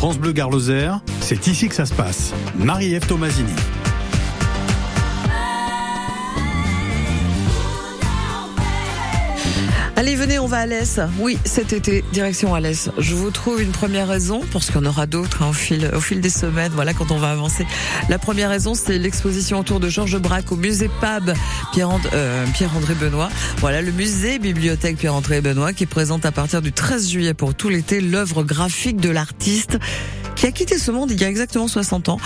France 0.00 0.16
Bleu 0.16 0.32
Garloser, 0.32 0.92
c'est 1.20 1.46
ici 1.46 1.68
que 1.68 1.74
ça 1.74 1.84
se 1.84 1.92
passe. 1.92 2.32
Marie-Ève 2.56 3.06
Tomasini. 3.06 3.52
Allez, 10.00 10.16
venez, 10.16 10.38
on 10.38 10.46
va 10.46 10.60
à 10.60 10.66
l'Est. 10.66 10.98
Oui, 11.18 11.36
cet 11.44 11.74
été, 11.74 12.02
direction 12.10 12.54
à 12.54 12.60
l'Est. 12.60 12.90
Je 12.96 13.14
vous 13.14 13.30
trouve 13.30 13.60
une 13.60 13.70
première 13.70 14.08
raison, 14.08 14.40
parce 14.50 14.70
qu'il 14.70 14.76
y 14.76 14.78
en 14.78 14.86
aura 14.86 15.04
d'autres 15.04 15.42
hein, 15.42 15.48
au, 15.50 15.52
fil, 15.52 15.90
au 15.94 16.00
fil 16.00 16.22
des 16.22 16.30
semaines, 16.30 16.72
voilà, 16.74 16.94
quand 16.94 17.10
on 17.10 17.18
va 17.18 17.30
avancer. 17.30 17.66
La 18.08 18.16
première 18.18 18.48
raison, 18.48 18.72
c'est 18.72 18.96
l'exposition 18.96 19.58
autour 19.58 19.78
de 19.78 19.90
Georges 19.90 20.16
Braque 20.16 20.52
au 20.52 20.56
musée 20.56 20.88
PAB 21.02 21.34
euh, 22.14 22.46
Pierre-André 22.54 22.94
Benoît. 22.94 23.28
Voilà, 23.58 23.82
le 23.82 23.92
musée 23.92 24.38
Bibliothèque 24.38 24.96
Pierre-André 24.96 25.42
Benoît 25.42 25.74
qui 25.74 25.84
présente 25.84 26.24
à 26.24 26.32
partir 26.32 26.62
du 26.62 26.72
13 26.72 27.10
juillet 27.10 27.34
pour 27.34 27.54
tout 27.54 27.68
l'été 27.68 28.00
l'œuvre 28.00 28.42
graphique 28.42 29.02
de 29.02 29.10
l'artiste 29.10 29.76
qui 30.40 30.46
a 30.46 30.52
quitté 30.52 30.78
ce 30.78 30.90
monde 30.90 31.10
il 31.10 31.20
y 31.20 31.24
a 31.24 31.28
exactement 31.28 31.68
60 31.68 32.08
ans 32.08 32.18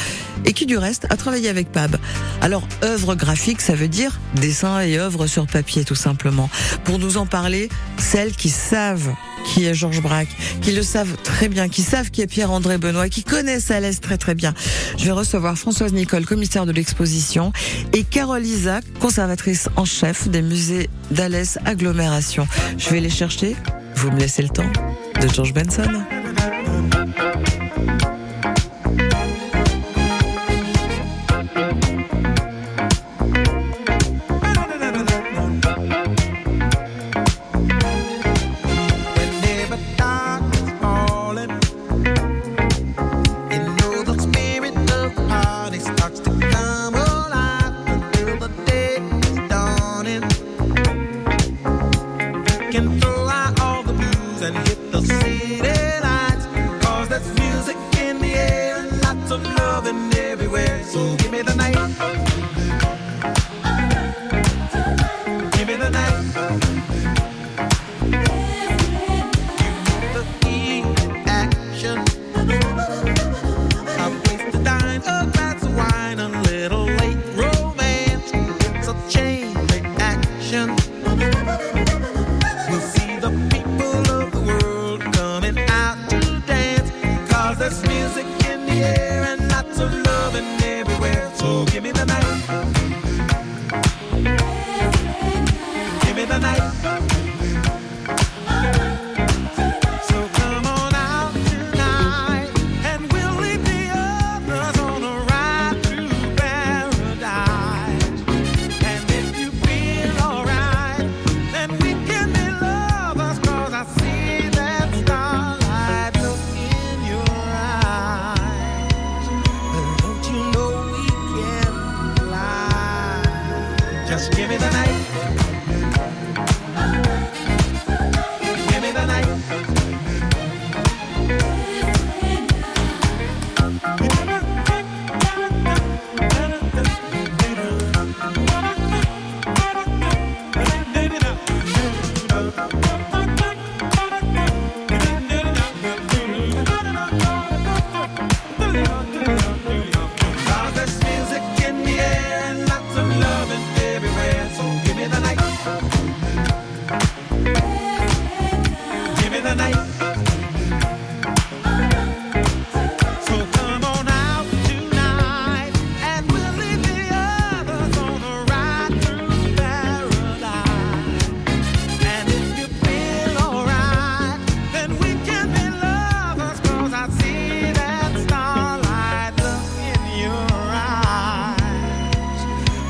et 0.44 0.52
qui 0.52 0.66
du 0.66 0.78
reste 0.78 1.04
a 1.10 1.16
travaillé 1.16 1.48
avec 1.48 1.72
Pab. 1.72 1.96
Alors 2.40 2.62
œuvre 2.84 3.16
graphique, 3.16 3.60
ça 3.60 3.74
veut 3.74 3.88
dire 3.88 4.20
dessin 4.36 4.80
et 4.82 4.98
œuvre 4.98 5.26
sur 5.26 5.48
papier 5.48 5.84
tout 5.84 5.96
simplement. 5.96 6.48
Pour 6.84 7.00
nous 7.00 7.16
en 7.16 7.26
parler, 7.26 7.68
celles 7.98 8.36
qui 8.36 8.50
savent 8.50 9.12
qui 9.44 9.64
est 9.64 9.74
Georges 9.74 10.00
Braque, 10.00 10.28
qui 10.62 10.70
le 10.70 10.84
savent 10.84 11.16
très 11.24 11.48
bien, 11.48 11.68
qui 11.68 11.82
savent 11.82 12.12
qui 12.12 12.22
est 12.22 12.28
Pierre-André 12.28 12.78
Benoît, 12.78 13.08
qui 13.08 13.24
connaissent 13.24 13.72
Alès 13.72 14.00
très 14.00 14.16
très 14.16 14.36
bien. 14.36 14.54
Je 14.96 15.06
vais 15.06 15.10
recevoir 15.10 15.58
Françoise 15.58 15.92
Nicole, 15.92 16.24
commissaire 16.24 16.66
de 16.66 16.72
l'exposition, 16.72 17.52
et 17.92 18.04
Carole 18.04 18.46
Isaac, 18.46 18.84
conservatrice 19.00 19.68
en 19.74 19.84
chef 19.84 20.28
des 20.28 20.40
musées 20.40 20.88
d'Alès 21.10 21.58
Agglomération. 21.64 22.46
Je 22.78 22.88
vais 22.90 23.00
les 23.00 23.10
chercher. 23.10 23.56
Vous 23.96 24.12
me 24.12 24.20
laissez 24.20 24.42
le 24.42 24.50
temps 24.50 24.72
de 25.20 25.28
George 25.28 25.52
Benson. 25.52 25.90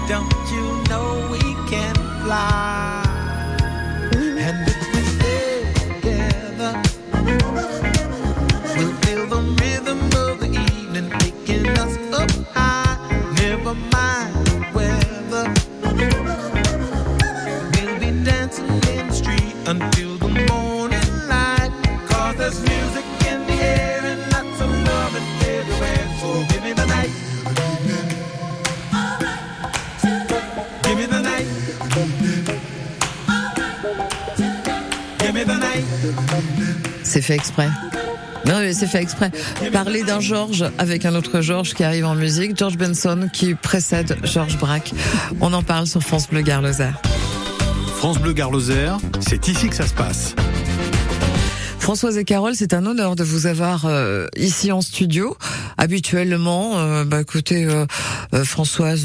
don't 0.06 0.43
C'est 37.14 37.22
fait 37.22 37.36
exprès. 37.36 37.68
Non, 38.44 38.58
mais 38.58 38.72
c'est 38.72 38.88
fait 38.88 39.00
exprès. 39.00 39.30
Parler 39.72 40.02
d'un 40.02 40.18
Georges 40.18 40.64
avec 40.78 41.06
un 41.06 41.14
autre 41.14 41.42
Georges 41.42 41.72
qui 41.72 41.84
arrive 41.84 42.06
en 42.06 42.16
musique, 42.16 42.58
George 42.58 42.76
Benson 42.76 43.28
qui 43.32 43.54
précède 43.54 44.18
Georges 44.24 44.58
Braque. 44.58 44.92
On 45.40 45.52
en 45.52 45.62
parle 45.62 45.86
sur 45.86 46.02
France 46.02 46.28
Bleu 46.28 46.40
Gare 46.40 46.64
France 47.98 48.18
Bleu 48.18 48.32
Gare 48.32 48.50
c'est 49.20 49.46
ici 49.46 49.68
que 49.68 49.76
ça 49.76 49.86
se 49.86 49.94
passe. 49.94 50.34
Françoise 51.78 52.18
et 52.18 52.24
Carole, 52.24 52.56
c'est 52.56 52.74
un 52.74 52.84
honneur 52.84 53.14
de 53.14 53.22
vous 53.22 53.46
avoir 53.46 53.84
euh, 53.84 54.26
ici 54.36 54.72
en 54.72 54.80
studio. 54.80 55.36
Habituellement, 55.84 56.78
euh, 56.78 57.04
bah, 57.04 57.20
écoutez, 57.20 57.66
euh, 57.66 57.84
Françoise, 58.42 59.04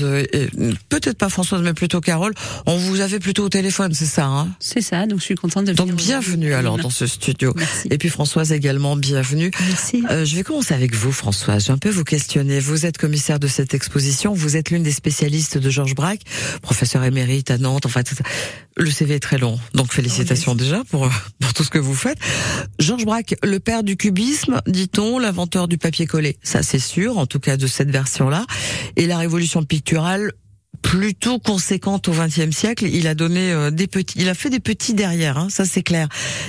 peut-être 0.87 1.17
pas 1.17 1.27
Françoise, 1.27 1.61
mais 1.61 1.73
plutôt 1.73 1.99
Carole, 1.99 2.33
on 2.67 2.77
vous 2.77 3.01
avait 3.01 3.19
plutôt 3.19 3.43
au 3.43 3.49
téléphone, 3.49 3.93
c'est 3.93 4.05
ça 4.05 4.27
hein? 4.27 4.47
C'est 4.61 4.79
ça, 4.79 5.05
donc 5.05 5.19
je 5.19 5.25
suis 5.25 5.35
contente 5.35 5.65
de 5.65 5.73
Donc 5.73 5.91
bienvenue 5.91 6.53
alors 6.53 6.77
dans 6.77 6.89
ce 6.89 7.05
studio. 7.05 7.53
Merci. 7.57 7.89
Et 7.91 7.97
puis 7.97 8.07
Françoise 8.07 8.53
également, 8.53 8.95
bienvenue. 8.95 9.51
Merci. 9.67 10.05
je 10.09 10.35
vais 10.37 10.43
commencer 10.43 10.73
avec 10.73 10.95
vous, 10.95 11.11
Françoise. 11.11 11.63
Je 11.63 11.67
vais 11.67 11.73
un 11.73 11.77
peu 11.79 11.89
vous 11.89 12.05
questionner. 12.05 12.61
Vous 12.61 12.85
êtes 12.85 12.97
commissaire 12.97 13.41
de 13.41 13.47
cette 13.47 13.73
exposition, 13.73 14.33
vous 14.33 14.55
êtes 14.55 14.69
l'une 14.69 14.83
des 14.83 14.93
spécialistes 14.93 15.57
de 15.57 15.69
Georges 15.69 15.95
Braque, 15.95 16.21
professeur 16.61 17.03
émérite 17.03 17.51
à 17.51 17.57
Nantes, 17.57 17.87
enfin 17.87 18.03
tout 18.03 18.15
ça. 18.15 18.23
Le 18.77 18.89
CV 18.89 19.15
est 19.15 19.19
très 19.19 19.37
long, 19.37 19.59
donc 19.73 19.91
félicitations 19.91 20.55
déjà 20.55 20.81
pour, 20.89 21.09
pour 21.41 21.53
tout 21.53 21.65
ce 21.65 21.69
que 21.69 21.77
vous 21.77 21.93
faites. 21.95 22.19
Georges 22.79 23.03
Braque, 23.03 23.35
le 23.43 23.59
père 23.59 23.83
du 23.83 23.97
cubisme, 23.97 24.61
dit-on, 24.65 25.19
l'inventeur 25.19 25.67
du 25.67 25.77
papier 25.77 26.05
collé. 26.05 26.37
Ça, 26.43 26.63
c'est 26.69 26.79
sûr, 26.79 27.17
en 27.17 27.25
tout 27.25 27.39
cas 27.39 27.57
de 27.57 27.65
cette 27.65 27.89
version-là. 27.89 28.45
Et 28.95 29.07
la 29.07 29.17
révolution 29.17 29.63
picturale, 29.63 30.33
plutôt 30.83 31.39
conséquente 31.39 32.07
au 32.07 32.11
XXe 32.11 32.55
siècle. 32.55 32.85
Il 32.85 33.07
a 33.07 33.15
donné 33.15 33.51
euh, 33.51 33.71
des 33.71 33.87
petits, 33.87 34.19
il 34.19 34.29
a 34.29 34.35
fait 34.35 34.51
des 34.51 34.59
petits 34.59 34.93
derrière, 34.93 35.37
hein, 35.37 35.47
ça 35.49 35.65
c'est 35.65 35.81
clair. 35.81 36.07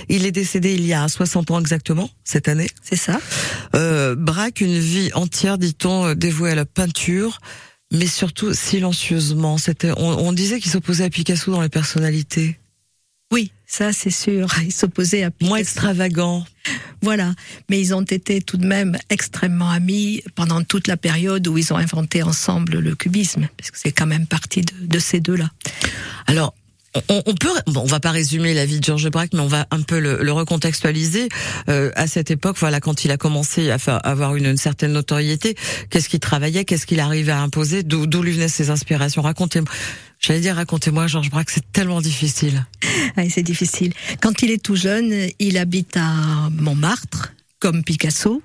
Il 0.09 0.27
est 0.27 0.31
décédé 0.31 0.75
il 0.75 0.87
y 0.87 0.93
a 0.93 1.09
60 1.09 1.51
ans 1.51 1.59
exactement 1.59 2.11
cette 2.23 2.49
année. 2.49 2.69
C'est 2.83 2.97
ça. 2.97 3.19
Euh, 3.75 4.15
Braque, 4.15 4.61
une 4.61 4.79
vie 4.79 5.11
entière, 5.15 5.57
dit-on, 5.57 6.09
euh, 6.09 6.15
dévouée 6.15 6.51
à 6.51 6.55
la 6.55 6.67
peinture, 6.67 7.41
mais 7.91 8.07
surtout 8.07 8.53
silencieusement. 8.53 9.57
C'était, 9.57 9.93
on, 9.97 10.27
on 10.27 10.33
disait 10.33 10.61
qu'il 10.61 10.71
s'opposait 10.71 11.05
à 11.05 11.11
Picasso 11.11 11.51
dans 11.51 11.63
les 11.63 11.71
personnalités. 11.71 12.59
Oui, 13.33 13.53
ça 13.71 13.93
c'est 13.93 14.11
sûr. 14.11 14.49
Il 14.63 14.73
s'opposait 14.73 15.23
à 15.23 15.31
Picasso. 15.31 15.49
Moins 15.49 15.59
extravagant. 15.59 16.45
Voilà. 17.03 17.35
Mais 17.71 17.81
ils 17.81 17.95
ont 17.95 18.03
été 18.03 18.43
tout 18.43 18.59
de 18.59 18.67
même 18.67 18.99
extrêmement 19.09 19.71
amis 19.71 20.23
pendant 20.35 20.63
toute 20.63 20.87
la 20.87 20.97
période 20.97 21.47
où 21.49 21.57
ils 21.57 21.73
ont 21.73 21.77
inventé 21.77 22.23
ensemble 22.23 22.79
le 22.81 22.95
cubisme, 22.95 23.49
parce 23.57 23.71
que 23.71 23.79
c'est 23.79 23.93
quand 23.93 24.07
même 24.07 24.27
partie 24.27 24.61
de, 24.61 24.87
de 24.87 24.99
ces 24.99 25.21
deux-là. 25.21 25.49
Alors, 26.27 26.55
on, 27.09 27.23
on, 27.25 27.35
peut, 27.35 27.49
bon, 27.69 27.83
on 27.83 27.87
va 27.87 28.01
pas 28.01 28.11
résumer 28.11 28.53
la 28.53 28.67
vie 28.67 28.81
de 28.81 28.85
Georges 28.85 29.09
Braque, 29.11 29.31
mais 29.33 29.41
on 29.41 29.47
va 29.47 29.67
un 29.71 29.83
peu 29.83 30.01
le, 30.01 30.23
le 30.23 30.33
recontextualiser. 30.33 31.29
Euh, 31.69 31.91
à 31.95 32.07
cette 32.09 32.31
époque, 32.31 32.57
voilà, 32.59 32.81
quand 32.81 33.05
il 33.05 33.13
a 33.13 33.17
commencé 33.17 33.71
à 33.71 33.79
faire, 33.79 34.05
avoir 34.05 34.35
une, 34.35 34.47
une 34.47 34.57
certaine 34.57 34.93
notoriété, 34.93 35.55
qu'est-ce 35.89 36.09
qu'il 36.09 36.21
travaillait, 36.21 36.65
qu'est-ce 36.65 36.87
qu'il 36.87 37.01
arrivait 37.01 37.33
à 37.33 37.41
imposer, 37.41 37.85
d'où 37.85 38.23
lui 38.23 38.33
venaient 38.33 38.49
ses 38.49 38.71
inspirations? 38.71 39.23
Racontez-moi. 39.23 39.71
J'allais 40.21 40.41
dire, 40.41 40.57
racontez-moi, 40.57 41.07
Georges 41.07 41.31
Braque, 41.31 41.49
c'est 41.49 41.73
tellement 41.73 42.03
difficile. 42.03 42.67
Oui, 43.17 43.31
c'est 43.31 43.43
difficile. 43.43 43.95
Quand 44.21 44.43
il 44.43 44.51
est 44.51 44.63
tout 44.63 44.77
jeune, 44.77 45.13
il 45.39 45.57
habite 45.57 45.97
à 45.97 46.51
Montmartre, 46.53 47.33
comme 47.59 47.83
Picasso, 47.83 48.43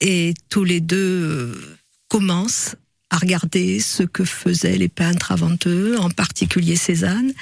et 0.00 0.34
tous 0.50 0.64
les 0.64 0.80
deux 0.80 0.96
euh, 0.96 1.78
commencent 2.08 2.74
à 3.10 3.16
regarder 3.16 3.80
ce 3.80 4.02
que 4.02 4.24
faisaient 4.24 4.76
les 4.76 4.88
peintres 4.88 5.32
avant 5.32 5.56
eux, 5.66 5.98
en 5.98 6.10
particulier 6.10 6.76
Cézanne, 6.76 7.32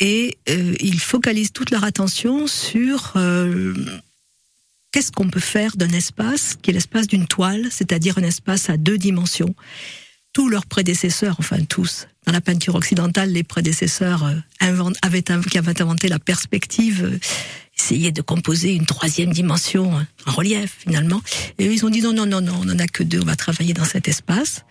et 0.00 0.38
euh, 0.48 0.74
ils 0.80 1.00
focalisent 1.00 1.52
toute 1.52 1.70
leur 1.70 1.84
attention 1.84 2.46
sur 2.46 3.12
euh, 3.16 3.74
qu'est-ce 4.92 5.12
qu'on 5.12 5.28
peut 5.28 5.40
faire 5.40 5.76
d'un 5.76 5.90
espace 5.90 6.56
qui 6.60 6.70
est 6.70 6.74
l'espace 6.74 7.06
d'une 7.06 7.26
toile, 7.26 7.66
c'est-à-dire 7.70 8.18
un 8.18 8.22
espace 8.22 8.70
à 8.70 8.76
deux 8.76 8.98
dimensions. 8.98 9.54
Tous 10.32 10.48
leurs 10.48 10.66
prédécesseurs, 10.66 11.36
enfin 11.38 11.62
tous, 11.64 12.08
dans 12.26 12.32
la 12.32 12.40
peinture 12.40 12.74
occidentale, 12.74 13.30
les 13.30 13.42
prédécesseurs 13.42 14.24
euh, 14.24 14.34
invent, 14.60 14.92
avaient, 15.02 15.22
qui 15.22 15.58
avaient 15.58 15.82
inventé 15.82 16.08
la 16.08 16.18
perspective, 16.18 17.04
euh, 17.04 17.18
essayaient 17.78 18.12
de 18.12 18.22
composer 18.22 18.74
une 18.74 18.86
troisième 18.86 19.32
dimension 19.32 19.96
hein, 19.96 20.06
en 20.26 20.32
relief 20.32 20.76
finalement. 20.80 21.20
Et 21.58 21.66
eux, 21.66 21.72
ils 21.72 21.84
ont 21.84 21.90
dit 21.90 22.00
non, 22.00 22.12
non, 22.12 22.26
non, 22.26 22.40
non, 22.40 22.54
on 22.60 22.64
n'en 22.64 22.78
a 22.78 22.86
que 22.86 23.02
deux, 23.02 23.20
on 23.20 23.26
va 23.26 23.36
travailler 23.36 23.74
dans 23.74 23.84
cet 23.84 24.08
espace. 24.08 24.64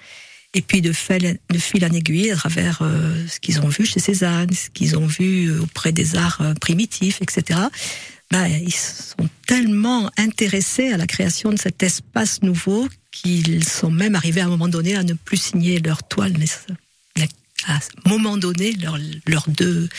Et 0.56 0.62
puis 0.62 0.82
de 0.82 0.92
fil, 0.92 1.40
de 1.50 1.58
fil 1.58 1.84
en 1.84 1.90
aiguille, 1.90 2.32
à 2.32 2.36
travers 2.36 2.80
euh, 2.82 3.28
ce 3.28 3.40
qu'ils 3.40 3.62
ont 3.62 3.68
vu 3.68 3.86
chez 3.86 4.00
Cézanne, 4.00 4.54
ce 4.54 4.70
qu'ils 4.70 4.98
ont 4.98 5.08
vu 5.08 5.60
auprès 5.60 5.92
des 5.92 6.16
arts 6.16 6.42
euh, 6.42 6.54
primitifs, 6.54 7.22
etc., 7.22 7.60
ben, 8.32 8.48
ils 8.48 8.74
sont 8.74 9.30
tellement 9.48 10.10
intéressés 10.18 10.92
à 10.92 10.98
la 10.98 11.08
création 11.08 11.52
de 11.52 11.58
cet 11.58 11.84
espace 11.84 12.42
nouveau 12.42 12.88
qu'ils 13.12 13.64
sont 13.64 13.92
même 13.92 14.16
arrivés 14.16 14.42
à 14.42 14.46
un 14.46 14.50
moment 14.50 14.68
donné 14.68 14.96
à 14.96 15.04
ne 15.04 15.14
plus 15.14 15.38
signer 15.38 15.80
leur 15.80 16.04
toile. 16.04 16.34
À 17.68 17.76
un 17.76 18.10
moment 18.10 18.38
donné, 18.38 18.74
leurs 18.74 18.98
leur 19.28 19.46
deux, 19.48 19.90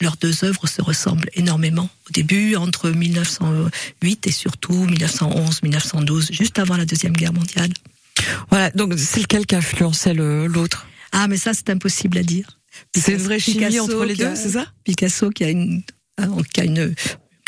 leurs 0.00 0.16
deux 0.16 0.44
œuvres 0.44 0.66
se 0.66 0.82
ressemblent 0.82 1.28
énormément. 1.34 1.88
Au 2.08 2.12
début, 2.12 2.56
entre 2.56 2.90
1908 2.90 4.26
et 4.26 4.32
surtout 4.32 4.86
1911-1912, 4.86 6.32
juste 6.32 6.58
avant 6.58 6.76
la 6.76 6.84
Deuxième 6.84 7.14
Guerre 7.14 7.32
mondiale. 7.32 7.70
Voilà, 8.50 8.70
donc 8.70 8.94
c'est 8.96 9.20
lequel 9.20 9.46
qui 9.46 9.54
influençait 9.54 10.14
l'autre? 10.14 10.86
Ah, 11.12 11.28
mais 11.28 11.36
ça, 11.36 11.54
c'est 11.54 11.70
impossible 11.70 12.18
à 12.18 12.22
dire. 12.22 12.58
C'est 12.94 13.12
une 13.12 13.18
vraie 13.18 13.38
chimie 13.38 13.58
Picasso 13.58 13.84
entre 13.84 14.04
les 14.04 14.14
deux, 14.14 14.34
c'est 14.34 14.50
ça? 14.50 14.66
Picasso 14.84 15.30
qui 15.30 15.44
a 15.44 15.50
une, 15.50 15.82
qui 16.52 16.60
a 16.60 16.64
une 16.64 16.94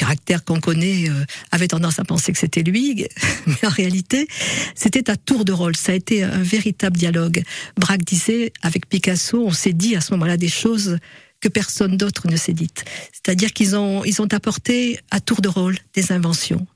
caractère 0.01 0.45
qu'on 0.45 0.61
connaît 0.61 1.11
euh, 1.11 1.25
avait 1.51 1.69
tendance 1.69 1.99
à 1.99 2.05
penser 2.05 2.33
que 2.33 2.39
c'était 2.39 2.63
lui, 2.63 3.07
mais 3.47 3.67
en 3.69 3.69
réalité, 3.69 4.27
c'était 4.75 5.11
à 5.11 5.17
tour 5.17 5.45
de 5.45 5.53
rôle. 5.53 5.77
Ça 5.77 5.93
a 5.93 5.95
été 5.95 6.23
un 6.23 6.43
véritable 6.43 6.97
dialogue. 6.97 7.43
Braque 7.77 8.05
disait, 8.05 8.55
avec 8.63 8.89
Picasso, 8.89 9.45
on 9.45 9.53
s'est 9.53 9.75
dit 9.75 9.97
à 9.97 10.01
ce 10.01 10.13
moment-là 10.13 10.39
des 10.39 10.49
choses 10.49 10.99
que 11.41 11.49
personne 11.49 11.99
d'autre 11.99 12.29
ne 12.29 12.37
s'est 12.37 12.55
dites. 12.55 12.85
C'est-à-dire 13.13 13.53
qu'ils 13.53 13.77
ont, 13.77 14.03
ils 14.05 14.23
ont 14.23 14.33
apporté 14.33 14.99
à 15.11 15.21
tour 15.21 15.43
de 15.43 15.49
rôle 15.49 15.77
des 15.95 16.13
inventions. 16.13 16.67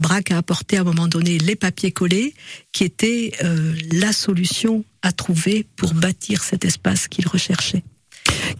Braque 0.00 0.32
a 0.32 0.38
apporté 0.38 0.76
à 0.76 0.80
un 0.80 0.84
moment 0.84 1.06
donné 1.06 1.38
les 1.38 1.54
papiers 1.54 1.92
collés, 1.92 2.34
qui 2.72 2.82
étaient 2.82 3.32
euh, 3.44 3.74
la 3.92 4.12
solution 4.12 4.84
à 5.02 5.12
trouver 5.12 5.66
pour 5.76 5.94
bâtir 5.94 6.42
cet 6.42 6.64
espace 6.64 7.06
qu'il 7.06 7.28
recherchait. 7.28 7.84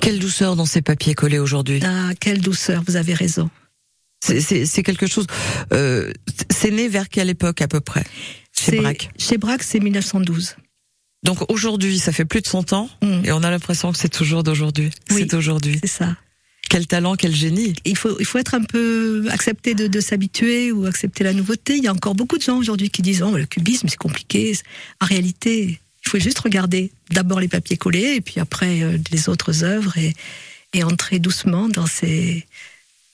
Quelle 0.01 0.21
douceur 0.21 0.55
dans 0.55 0.67
ces 0.67 0.83
papiers 0.83 1.15
collés 1.15 1.39
aujourd'hui 1.39 1.81
Ah, 1.83 2.11
quelle 2.21 2.41
douceur, 2.41 2.83
vous 2.87 2.97
avez 2.97 3.15
raison. 3.15 3.51
C'est 4.21 4.83
quelque 4.83 5.07
chose. 5.07 5.27
Euh, 5.73 6.13
c'est 6.51 6.71
né 6.71 6.89
vers 6.89 7.09
quelle 7.09 7.31
époque 7.31 7.63
à 7.63 7.69
peu 7.69 7.81
près? 7.81 8.05
Chez 8.53 8.79
Braque 8.81 9.11
Chez 9.19 9.39
Braque, 9.39 9.63
c'est 9.63 9.81
1912. 9.81 10.57
Donc 11.23 11.51
aujourd'hui, 11.51 11.99
ça 11.99 12.13
fait 12.13 12.25
plus 12.25 12.41
de 12.41 12.47
100 12.47 12.73
ans 12.73 12.89
mm. 13.03 13.25
et 13.25 13.33
on 13.33 13.43
a 13.43 13.51
l'impression 13.51 13.93
que 13.93 13.99
c'est 13.99 14.09
toujours 14.09 14.43
d'aujourd'hui. 14.43 14.91
Oui, 15.11 15.27
c'est 15.29 15.35
aujourd'hui. 15.35 15.79
C'est 15.83 15.89
ça. 15.91 16.17
Quel 16.69 16.87
talent, 16.87 17.17
quel 17.17 17.35
génie. 17.35 17.75
Il 17.85 17.97
faut, 17.97 18.17
il 18.21 18.25
faut 18.25 18.39
être 18.39 18.55
un 18.55 18.63
peu 18.63 19.27
accepté 19.31 19.75
de, 19.75 19.89
de 19.89 20.01
s'habituer 20.01 20.71
ou 20.71 20.87
accepter 20.87 21.25
la 21.25 21.33
nouveauté. 21.33 21.77
Il 21.77 21.83
y 21.83 21.89
a 21.89 21.93
encore 21.93 22.15
beaucoup 22.15 22.39
de 22.39 22.43
gens 22.43 22.57
aujourd'hui 22.57 22.91
qui 22.91 23.03
disent 23.03 23.23
oh, 23.23 23.37
le 23.37 23.47
cubisme 23.47 23.89
c'est 23.89 23.97
compliqué. 23.97 24.57
En 25.01 25.07
réalité, 25.07 25.81
il 26.05 26.09
faut 26.09 26.19
juste 26.19 26.39
regarder 26.39 26.93
d'abord 27.11 27.41
les 27.41 27.49
papiers 27.49 27.77
collés 27.77 28.15
et 28.17 28.21
puis 28.21 28.41
après 28.41 28.83
euh, 28.83 28.99
les 29.11 29.29
autres 29.29 29.65
œuvres 29.65 29.99
et, 29.99 30.15
et 30.73 30.85
entrer 30.85 31.19
doucement 31.19 31.69
dans 31.69 31.87
ces 31.87 32.47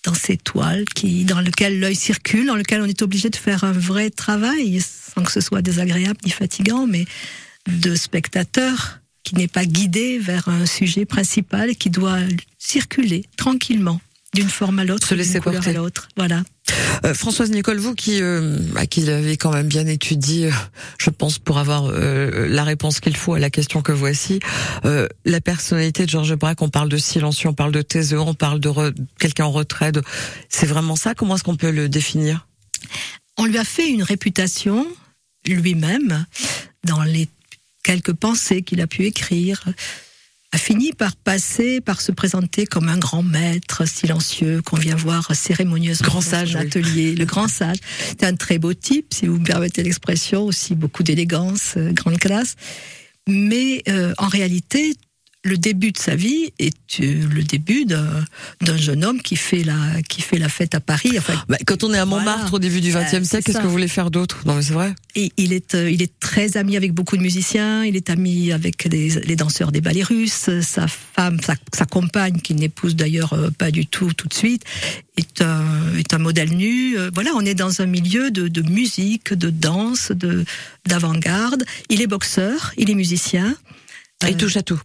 dans 0.06 0.14
ces 0.14 0.36
toiles 0.36 0.84
qui, 0.94 1.24
dans 1.24 1.40
lesquelles 1.40 1.78
l'œil 1.80 1.96
circule, 1.96 2.46
dans 2.46 2.54
lesquelles 2.54 2.80
on 2.80 2.86
est 2.86 3.02
obligé 3.02 3.28
de 3.28 3.36
faire 3.36 3.64
un 3.64 3.72
vrai 3.72 4.10
travail, 4.10 4.80
sans 4.80 5.22
que 5.22 5.32
ce 5.32 5.40
soit 5.40 5.62
désagréable 5.62 6.18
ni 6.24 6.30
fatigant, 6.30 6.86
mais 6.86 7.04
de 7.66 7.94
spectateur 7.96 9.00
qui 9.24 9.34
n'est 9.34 9.48
pas 9.48 9.66
guidé 9.66 10.18
vers 10.18 10.48
un 10.48 10.64
sujet 10.66 11.04
principal 11.04 11.74
qui 11.74 11.90
doit 11.90 12.20
circuler 12.58 13.24
tranquillement 13.36 14.00
d'une 14.34 14.48
forme 14.50 14.78
à 14.78 14.84
l'autre, 14.84 15.06
se 15.06 15.14
laisser 15.14 15.40
porter 15.40 15.70
à 15.70 15.72
l'autre. 15.72 16.08
Voilà. 16.16 16.42
Euh, 17.04 17.14
Françoise 17.14 17.50
Nicole, 17.50 17.78
vous 17.78 17.94
qui 17.94 18.20
euh, 18.20 18.56
bah, 18.72 18.86
qui 18.86 19.00
l'avez 19.02 19.36
quand 19.36 19.52
même 19.52 19.68
bien 19.68 19.86
étudié, 19.86 20.46
euh, 20.46 20.52
je 20.98 21.10
pense 21.10 21.38
pour 21.38 21.58
avoir 21.58 21.90
la 21.90 22.64
réponse 22.64 23.00
qu'il 23.00 23.16
faut 23.16 23.34
à 23.34 23.38
la 23.38 23.50
question 23.50 23.82
que 23.82 23.92
voici, 23.92 24.40
la 24.82 25.40
personnalité 25.40 26.04
de 26.04 26.10
Georges 26.10 26.34
Braque, 26.34 26.62
on 26.62 26.68
parle 26.68 26.88
de 26.88 26.96
silencieux, 26.96 27.48
on 27.48 27.54
parle 27.54 27.72
de 27.72 27.82
taiseux, 27.82 28.20
on 28.20 28.34
parle 28.34 28.60
de 28.60 28.94
quelqu'un 29.18 29.44
en 29.44 29.52
retrait. 29.52 29.92
De... 29.92 30.02
C'est 30.48 30.66
vraiment 30.66 30.96
ça? 30.96 31.14
Comment 31.14 31.36
est-ce 31.36 31.44
qu'on 31.44 31.56
peut 31.56 31.70
le 31.70 31.88
définir? 31.88 32.46
On 33.38 33.44
lui 33.44 33.58
a 33.58 33.64
fait 33.64 33.88
une 33.88 34.02
réputation 34.02 34.86
lui-même 35.46 36.26
dans 36.84 37.02
les 37.02 37.28
quelques 37.82 38.12
pensées 38.12 38.62
qu'il 38.62 38.80
a 38.80 38.86
pu 38.86 39.04
écrire 39.04 39.64
a 40.56 40.58
fini 40.58 40.94
par 40.94 41.16
passer, 41.16 41.82
par 41.82 42.00
se 42.00 42.12
présenter 42.12 42.64
comme 42.64 42.88
un 42.88 42.96
grand 42.96 43.22
maître 43.22 43.86
silencieux 43.86 44.62
qu'on 44.62 44.78
vient 44.78 44.96
voir 44.96 45.34
cérémonieusement 45.34 46.08
grand 46.08 46.22
sage, 46.22 46.54
dans 46.54 46.60
son 46.60 46.66
atelier, 46.66 47.10
oui. 47.10 47.14
le 47.14 47.26
grand 47.26 47.46
sage. 47.46 47.76
C'est 48.08 48.24
un 48.24 48.34
très 48.34 48.56
beau 48.56 48.72
type, 48.72 49.12
si 49.12 49.26
vous 49.26 49.38
me 49.38 49.44
permettez 49.44 49.82
l'expression, 49.82 50.44
aussi 50.44 50.74
beaucoup 50.74 51.02
d'élégance, 51.02 51.74
euh, 51.76 51.92
grande 51.92 52.16
classe. 52.16 52.56
Mais 53.28 53.82
euh, 53.90 54.14
en 54.16 54.28
réalité, 54.28 54.94
le 55.46 55.56
début 55.56 55.92
de 55.92 55.98
sa 55.98 56.16
vie 56.16 56.52
est 56.58 57.00
euh, 57.00 57.28
le 57.32 57.42
début 57.42 57.84
d'un 57.86 58.76
jeune 58.76 59.04
homme 59.04 59.22
qui 59.22 59.36
fait 59.36 59.62
la 59.62 60.02
qui 60.08 60.20
fait 60.20 60.38
la 60.38 60.48
fête 60.48 60.74
à 60.74 60.80
Paris. 60.80 61.12
Enfin, 61.16 61.34
bah, 61.48 61.56
quand 61.66 61.84
on 61.84 61.94
est 61.94 61.98
à 61.98 62.04
Montmartre 62.04 62.50
voilà. 62.50 62.54
au 62.56 62.58
début 62.58 62.80
du 62.80 62.90
XXe 62.90 63.14
euh, 63.14 63.24
siècle, 63.24 63.44
qu'est-ce 63.46 63.58
que 63.58 63.62
vous 63.62 63.70
voulez 63.70 63.88
faire 63.88 64.10
d'autre? 64.10 64.42
Non, 64.44 64.54
mais 64.54 64.62
c'est 64.62 64.72
vrai. 64.72 64.94
Et 65.14 65.32
il 65.36 65.52
est 65.52 65.74
euh, 65.74 65.90
il 65.90 66.02
est 66.02 66.18
très 66.18 66.56
ami 66.56 66.76
avec 66.76 66.92
beaucoup 66.92 67.16
de 67.16 67.22
musiciens. 67.22 67.84
Il 67.84 67.96
est 67.96 68.10
ami 68.10 68.52
avec 68.52 68.84
les, 68.84 69.08
les 69.08 69.36
danseurs 69.36 69.72
des 69.72 69.80
ballets 69.80 70.02
russes. 70.02 70.50
Sa 70.60 70.88
femme, 70.88 71.38
sa, 71.40 71.54
sa 71.72 71.84
compagne, 71.86 72.40
qu'il 72.40 72.56
n'épouse 72.56 72.96
d'ailleurs 72.96 73.34
pas 73.56 73.70
du 73.70 73.86
tout 73.86 74.12
tout 74.12 74.28
de 74.28 74.34
suite, 74.34 74.64
est 75.16 75.42
un 75.42 75.64
est 75.96 76.12
un 76.12 76.18
modèle 76.18 76.56
nu. 76.56 76.96
Voilà, 77.14 77.30
on 77.34 77.42
est 77.42 77.54
dans 77.54 77.80
un 77.80 77.86
milieu 77.86 78.30
de, 78.30 78.48
de 78.48 78.62
musique, 78.62 79.32
de 79.32 79.50
danse, 79.50 80.10
de 80.10 80.44
d'avant-garde. 80.86 81.64
Il 81.88 82.02
est 82.02 82.06
boxeur, 82.08 82.72
il 82.76 82.90
est 82.90 82.94
musicien. 82.94 83.56
Il 84.26 84.36
touche 84.36 84.56
à 84.56 84.62
tout 84.62 84.80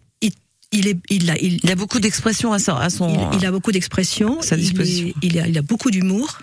il, 0.71 0.87
est, 0.87 0.97
il, 1.09 1.29
a, 1.29 1.37
il, 1.37 1.59
il 1.63 1.71
a 1.71 1.75
beaucoup 1.75 1.99
d'expressions 1.99 2.53
à 2.53 2.59
son, 2.59 2.75
à 2.75 2.89
son 2.89 3.31
il, 3.31 3.39
il, 3.39 3.45
a 3.45 3.51
beaucoup 3.51 3.71
d'expressions. 3.71 4.41
Sa 4.41 4.55
disposition. 4.55 5.13
Il, 5.21 5.31
il, 5.33 5.39
a, 5.39 5.47
il 5.47 5.57
a 5.57 5.61
beaucoup 5.61 5.91
d'humour. 5.91 6.39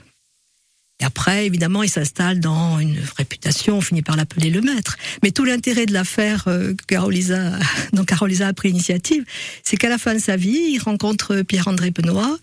Et 1.00 1.04
après, 1.04 1.47
évidemment, 1.47 1.85
il 1.85 1.88
s'installe 1.88 2.40
dans 2.40 2.80
une 2.80 2.99
réputation, 3.16 3.78
on 3.78 3.80
finit 3.80 4.02
par 4.02 4.16
l'appeler 4.16 4.50
le 4.50 4.61
maître. 4.61 4.97
Mais 5.23 5.30
tout 5.30 5.44
l'intérêt 5.44 5.87
de 5.87 5.92
l'affaire 5.92 6.44
euh, 6.49 6.75
Carolisa, 6.88 7.52
dont 7.92 8.04
Carolisa 8.04 8.49
a 8.49 8.52
pris 8.52 8.68
l'initiative, 8.68 9.25
c'est 9.62 9.76
qu'à 9.76 9.88
la 9.88 9.99
fin 9.99 10.14
de 10.14 10.18
sa 10.18 10.37
vie, 10.37 10.73
il 10.73 10.78
rencontre 10.78 11.42
Pierre-André 11.42 11.92
Benoît 11.92 12.37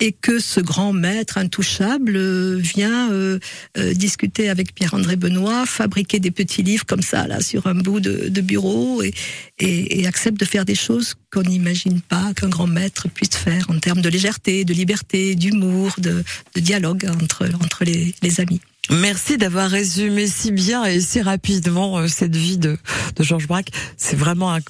et 0.00 0.12
que 0.12 0.38
ce 0.38 0.60
grand 0.60 0.92
maître 0.92 1.38
intouchable 1.38 2.16
euh, 2.16 2.56
vient 2.56 3.10
euh, 3.10 3.38
euh, 3.76 3.94
discuter 3.94 4.48
avec 4.48 4.74
Pierre-André 4.74 5.16
Benoît, 5.16 5.66
fabriquer 5.66 6.20
des 6.20 6.30
petits 6.30 6.62
livres 6.62 6.86
comme 6.86 7.02
ça, 7.02 7.26
là, 7.26 7.40
sur 7.40 7.66
un 7.66 7.74
bout 7.74 8.00
de, 8.00 8.28
de 8.28 8.40
bureau 8.40 9.02
et, 9.02 9.12
et, 9.60 10.00
et 10.00 10.06
accepte 10.06 10.38
de 10.38 10.44
faire 10.44 10.64
des 10.64 10.74
choses 10.74 11.14
qu'on 11.32 11.42
n'imagine 11.42 12.00
pas 12.00 12.32
qu'un 12.34 12.48
grand 12.48 12.66
maître 12.66 13.08
puisse 13.08 13.36
faire 13.36 13.66
en 13.70 13.78
termes 13.78 14.00
de 14.00 14.08
légèreté, 14.08 14.64
de 14.64 14.74
liberté, 14.74 15.34
d'humour, 15.34 15.94
de, 15.98 16.22
de 16.54 16.60
dialogue 16.60 17.06
entre, 17.22 17.48
entre 17.62 17.84
les 17.84 18.14
les, 18.22 18.40
amis. 18.40 18.60
Merci 18.90 19.36
d'avoir 19.36 19.70
résumé 19.70 20.26
si 20.26 20.52
bien 20.52 20.84
et 20.84 21.00
si 21.00 21.20
rapidement 21.20 21.98
euh, 21.98 22.08
cette 22.08 22.36
vie 22.36 22.58
de, 22.58 22.78
de 23.16 23.22
Georges 23.22 23.46
Braque. 23.46 23.70
C'est 23.96 24.16
vraiment 24.16 24.54
un, 24.54 24.60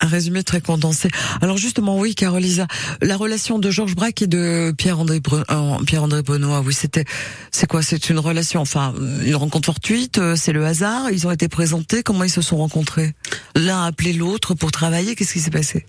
résumé 0.00 0.42
très 0.42 0.60
condensé. 0.60 1.08
Alors 1.40 1.56
justement, 1.56 1.98
oui, 1.98 2.14
Carolisa, 2.14 2.66
la 3.00 3.16
relation 3.16 3.58
de 3.58 3.70
Georges 3.70 3.94
Braque 3.94 4.22
et 4.22 4.26
de 4.26 4.74
Pierre-André 4.76 5.20
euh, 5.50 5.84
Pierre-André 5.86 6.22
Benoît, 6.22 6.60
oui, 6.60 6.74
c'était, 6.74 7.04
c'est 7.50 7.66
quoi? 7.66 7.82
C'est 7.82 8.10
une 8.10 8.18
relation, 8.18 8.60
enfin, 8.60 8.94
une 9.24 9.36
rencontre 9.36 9.66
fortuite, 9.66 10.18
euh, 10.18 10.36
c'est 10.36 10.52
le 10.52 10.64
hasard? 10.64 11.10
Ils 11.10 11.26
ont 11.26 11.30
été 11.30 11.48
présentés? 11.48 12.02
Comment 12.02 12.24
ils 12.24 12.30
se 12.30 12.42
sont 12.42 12.56
rencontrés? 12.56 13.14
L'un 13.54 13.82
a 13.82 13.86
appelé 13.86 14.12
l'autre 14.12 14.54
pour 14.54 14.70
travailler? 14.70 15.14
Qu'est-ce 15.14 15.32
qui 15.32 15.40
s'est 15.40 15.50
passé? 15.50 15.86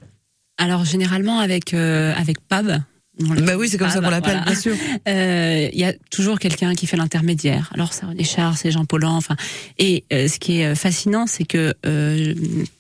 Alors 0.58 0.86
généralement 0.86 1.40
avec 1.40 1.74
avec 1.74 2.40
Pab, 2.48 2.82
bah 3.20 3.56
oui, 3.58 3.70
c'est 3.70 3.78
comme 3.78 3.90
ça 3.90 4.00
qu'on 4.00 4.10
l'appelle, 4.10 4.44
bien 4.46 4.56
sûr. 4.56 4.76
Euh, 5.08 5.70
il 5.72 5.80
y 5.80 5.84
a 5.84 5.94
toujours 6.12 6.40
quelqu'un 6.40 6.74
qui 6.74 6.86
fait 6.86 6.98
l'intermédiaire. 6.98 7.70
Alors 7.74 7.94
c'est 7.94 8.06
René 8.06 8.24
Char, 8.24 8.58
c'est 8.58 8.72
Jean 8.72 8.86
Paulhan, 8.86 9.16
enfin. 9.16 9.36
Et 9.78 10.04
euh, 10.12 10.28
ce 10.28 10.38
qui 10.40 10.60
est 10.60 10.66
euh, 10.66 10.76
fascinant, 10.76 11.28
c'est 11.28 11.46
que 11.46 11.74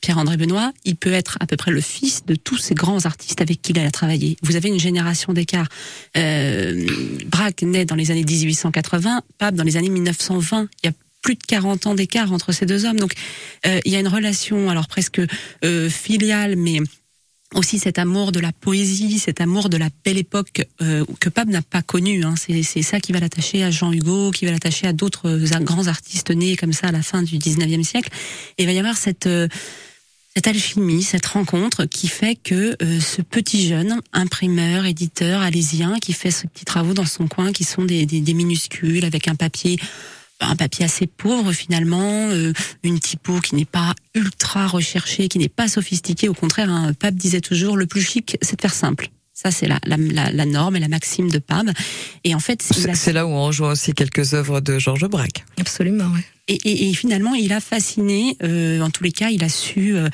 Pierre-André 0.02 0.38
Benoît, 0.38 0.74
il 0.84 0.96
peut 0.96 1.12
être 1.12 1.38
à 1.40 1.46
peu 1.46 1.56
près 1.56 1.72
le 1.72 1.80
fils 1.80 2.26
de 2.26 2.36
tous 2.36 2.58
ces 2.58 2.76
grands 2.76 3.06
artistes 3.06 3.42
avec 3.42 3.62
qui 3.62 3.72
il 3.72 3.80
a 3.80 3.92
travaillé. 3.92 4.38
Vous 4.42 4.56
avez 4.56 4.70
une 4.70 4.80
génération 4.80 5.34
d'écart. 5.34 5.68
Braque 6.16 7.62
naît 7.62 7.86
dans 7.86 7.96
les 7.96 8.12
années 8.12 8.26
1880, 8.26 9.22
Pape 9.38 9.56
dans 9.56 9.64
les 9.64 9.78
années 9.78 9.90
1920. 9.90 10.68
Il 10.84 10.88
y 10.88 10.90
a 10.90 10.94
plus 11.22 11.36
de 11.36 11.44
40 11.48 11.88
ans 11.88 11.96
d'écart 11.96 12.32
entre 12.34 12.52
ces 12.52 12.66
deux 12.66 12.86
hommes. 12.86 13.00
Donc 13.00 13.14
il 13.66 13.92
y 13.92 13.96
a 13.96 14.00
une 14.00 14.08
relation, 14.08 14.70
alors 14.70 14.88
presque 14.88 15.22
filiale, 15.90 16.56
mais 16.58 16.80
aussi 17.56 17.80
cet 17.80 17.98
amour 17.98 18.32
de 18.32 18.40
la 18.40 18.52
poésie, 18.52 19.20
cet 19.20 19.40
amour 19.40 19.70
de 19.70 19.78
la 19.78 19.90
belle 20.04 20.18
époque 20.18 20.66
euh, 20.82 21.06
que 21.20 21.30
Pape 21.30 21.48
n'a 21.48 21.62
pas 21.62 21.82
connu. 21.82 22.24
Hein. 22.24 22.36
C'est 22.38 22.82
ça 22.82 23.00
qui 23.00 23.14
va 23.14 23.20
l'attacher 23.20 23.64
à 23.64 23.72
Jean 23.72 23.92
Hugo, 23.92 24.32
qui 24.32 24.46
va 24.46 24.52
l'attacher 24.52 24.88
à 24.88 24.94
d'autres 24.94 25.30
euh, 25.30 25.60
grands 25.62 25.88
artistes 25.88 26.32
nés 26.32 26.58
comme 26.58 26.74
ça 26.74 26.88
à 26.88 26.92
la 26.92 27.02
fin 27.02 27.24
du 27.24 27.38
19e 27.38 27.84
siècle. 27.84 28.10
Et 28.58 28.64
il 28.64 28.66
va 28.66 28.74
y 28.74 28.80
avoir 28.80 28.98
cette, 28.98 29.28
euh, 29.28 29.48
cette 30.36 30.48
alchimie, 30.48 31.04
cette 31.04 31.26
rencontre 31.26 31.86
qui 31.86 32.10
fait 32.10 32.36
que 32.36 32.76
ce 32.80 33.24
petit 33.24 33.68
jeune 33.68 34.02
imprimeur, 34.14 34.86
éditeur, 34.86 35.42
alésien, 35.42 35.98
qui 36.00 36.14
fait 36.14 36.30
ses 36.30 36.48
petits 36.48 36.66
travaux 36.66 36.94
dans 36.94 37.06
son 37.06 37.28
coin, 37.28 37.52
qui 37.52 37.64
sont 37.64 37.86
des, 37.86 38.06
des 38.06 38.34
minuscules 38.36 39.04
avec 39.04 39.28
un 39.28 39.36
papier 39.36 39.80
un 40.40 40.56
papier 40.56 40.86
assez 40.86 41.08
pauvre 41.08 41.52
finalement, 41.52 42.30
euh, 42.30 42.54
une 42.84 43.00
typo 43.00 43.40
qui 43.40 43.56
n'est 43.56 43.66
pas 43.66 43.96
ultra 44.14 44.68
recherchée, 44.68 45.28
qui 45.28 45.40
n'est 45.40 45.50
pas 45.50 45.68
sophistiquée. 45.68 46.30
Au 46.30 46.34
contraire, 46.34 46.70
un 46.70 46.94
Pape 46.94 47.16
disait 47.16 47.42
toujours 47.42 47.78
le 47.78 47.88
plus 47.88 48.02
chic, 48.02 48.38
c'est 48.42 48.56
de 48.58 48.62
faire 48.62 48.74
simple. 48.74 49.10
Ça, 49.34 49.52
c'est 49.52 49.68
la, 49.68 49.80
la, 49.86 50.32
la, 50.32 50.46
norme 50.46 50.78
et 50.78 50.80
la 50.80 50.88
maxime 50.88 51.30
de 51.30 51.38
Pape. 51.38 51.68
Et 52.24 52.34
en 52.34 52.40
fait, 52.40 52.64
c'est 52.64 53.14
là 53.14 53.28
où 53.28 53.30
on 53.30 53.46
rejoint 53.46 53.74
aussi 53.74 53.94
quelques 53.94 54.34
œuvres 54.34 54.62
de 54.62 54.80
Georges 54.80 55.08
Braque. 55.08 55.46
Absolument, 55.60 56.10
oui. 56.12 56.22
Et, 56.48 56.56
et, 56.56 56.90
et, 56.90 56.94
finalement, 56.94 57.36
il 57.36 57.54
a 57.54 57.60
fasciné. 57.60 58.36
Euh, 58.42 58.82
en 58.82 58.90
tous 58.90 59.04
les 59.04 59.12
cas, 59.12 59.30
il 59.30 59.44
a 59.44 59.50
su. 59.50 59.96
Euh, 59.96 60.10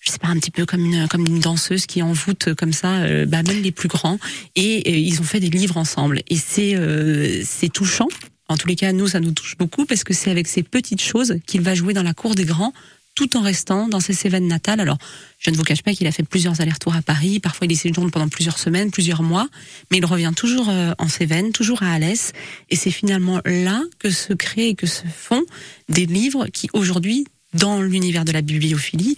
je 0.00 0.12
sais 0.12 0.18
pas, 0.18 0.28
un 0.28 0.36
petit 0.36 0.50
peu 0.50 0.64
comme 0.64 0.84
une 0.84 1.08
comme 1.08 1.26
une 1.26 1.40
danseuse 1.40 1.86
qui 1.86 2.02
envoûte 2.02 2.54
comme 2.54 2.72
ça, 2.72 2.98
euh, 2.98 3.26
bah, 3.26 3.42
même 3.42 3.62
les 3.62 3.72
plus 3.72 3.88
grands. 3.88 4.18
Et, 4.54 4.62
et, 4.62 4.98
ils 4.98 5.20
ont 5.20 5.24
fait 5.24 5.40
des 5.40 5.50
livres 5.50 5.76
ensemble. 5.76 6.22
Et 6.28 6.36
c'est 6.36 6.76
euh, 6.76 7.42
c'est 7.44 7.68
touchant 7.68 8.08
en 8.48 8.56
tous 8.56 8.68
les 8.68 8.76
cas, 8.76 8.92
nous, 8.92 9.08
ça 9.08 9.20
nous 9.20 9.32
touche 9.32 9.56
beaucoup 9.56 9.84
parce 9.84 10.04
que 10.04 10.14
c'est 10.14 10.30
avec 10.30 10.48
ces 10.48 10.62
petites 10.62 11.02
choses 11.02 11.36
qu'il 11.46 11.60
va 11.60 11.74
jouer 11.74 11.92
dans 11.92 12.02
la 12.02 12.14
cour 12.14 12.34
des 12.34 12.44
grands 12.44 12.72
tout 13.18 13.36
en 13.36 13.40
restant 13.40 13.88
dans 13.88 13.98
ses 13.98 14.12
Cévennes 14.12 14.46
natales. 14.46 14.78
Alors, 14.78 14.96
je 15.40 15.50
ne 15.50 15.56
vous 15.56 15.64
cache 15.64 15.82
pas 15.82 15.92
qu'il 15.92 16.06
a 16.06 16.12
fait 16.12 16.22
plusieurs 16.22 16.60
allers-retours 16.60 16.94
à 16.94 17.02
Paris. 17.02 17.40
Parfois, 17.40 17.66
il 17.66 17.72
y 17.72 17.76
séjourne 17.76 18.12
pendant 18.12 18.28
plusieurs 18.28 18.60
semaines, 18.60 18.92
plusieurs 18.92 19.24
mois. 19.24 19.48
Mais 19.90 19.96
il 19.96 20.06
revient 20.06 20.32
toujours 20.36 20.68
euh, 20.68 20.92
en 20.98 21.08
Cévennes, 21.08 21.50
toujours 21.50 21.82
à 21.82 21.92
Alès. 21.92 22.32
Et 22.70 22.76
c'est 22.76 22.92
finalement 22.92 23.40
là 23.44 23.82
que 23.98 24.10
se 24.10 24.32
créent 24.34 24.68
et 24.68 24.74
que 24.76 24.86
se 24.86 25.02
font 25.12 25.42
des 25.88 26.06
livres 26.06 26.46
qui, 26.46 26.68
aujourd'hui, 26.74 27.26
dans 27.54 27.82
l'univers 27.82 28.24
de 28.24 28.30
la 28.30 28.40
bibliophilie, 28.40 29.16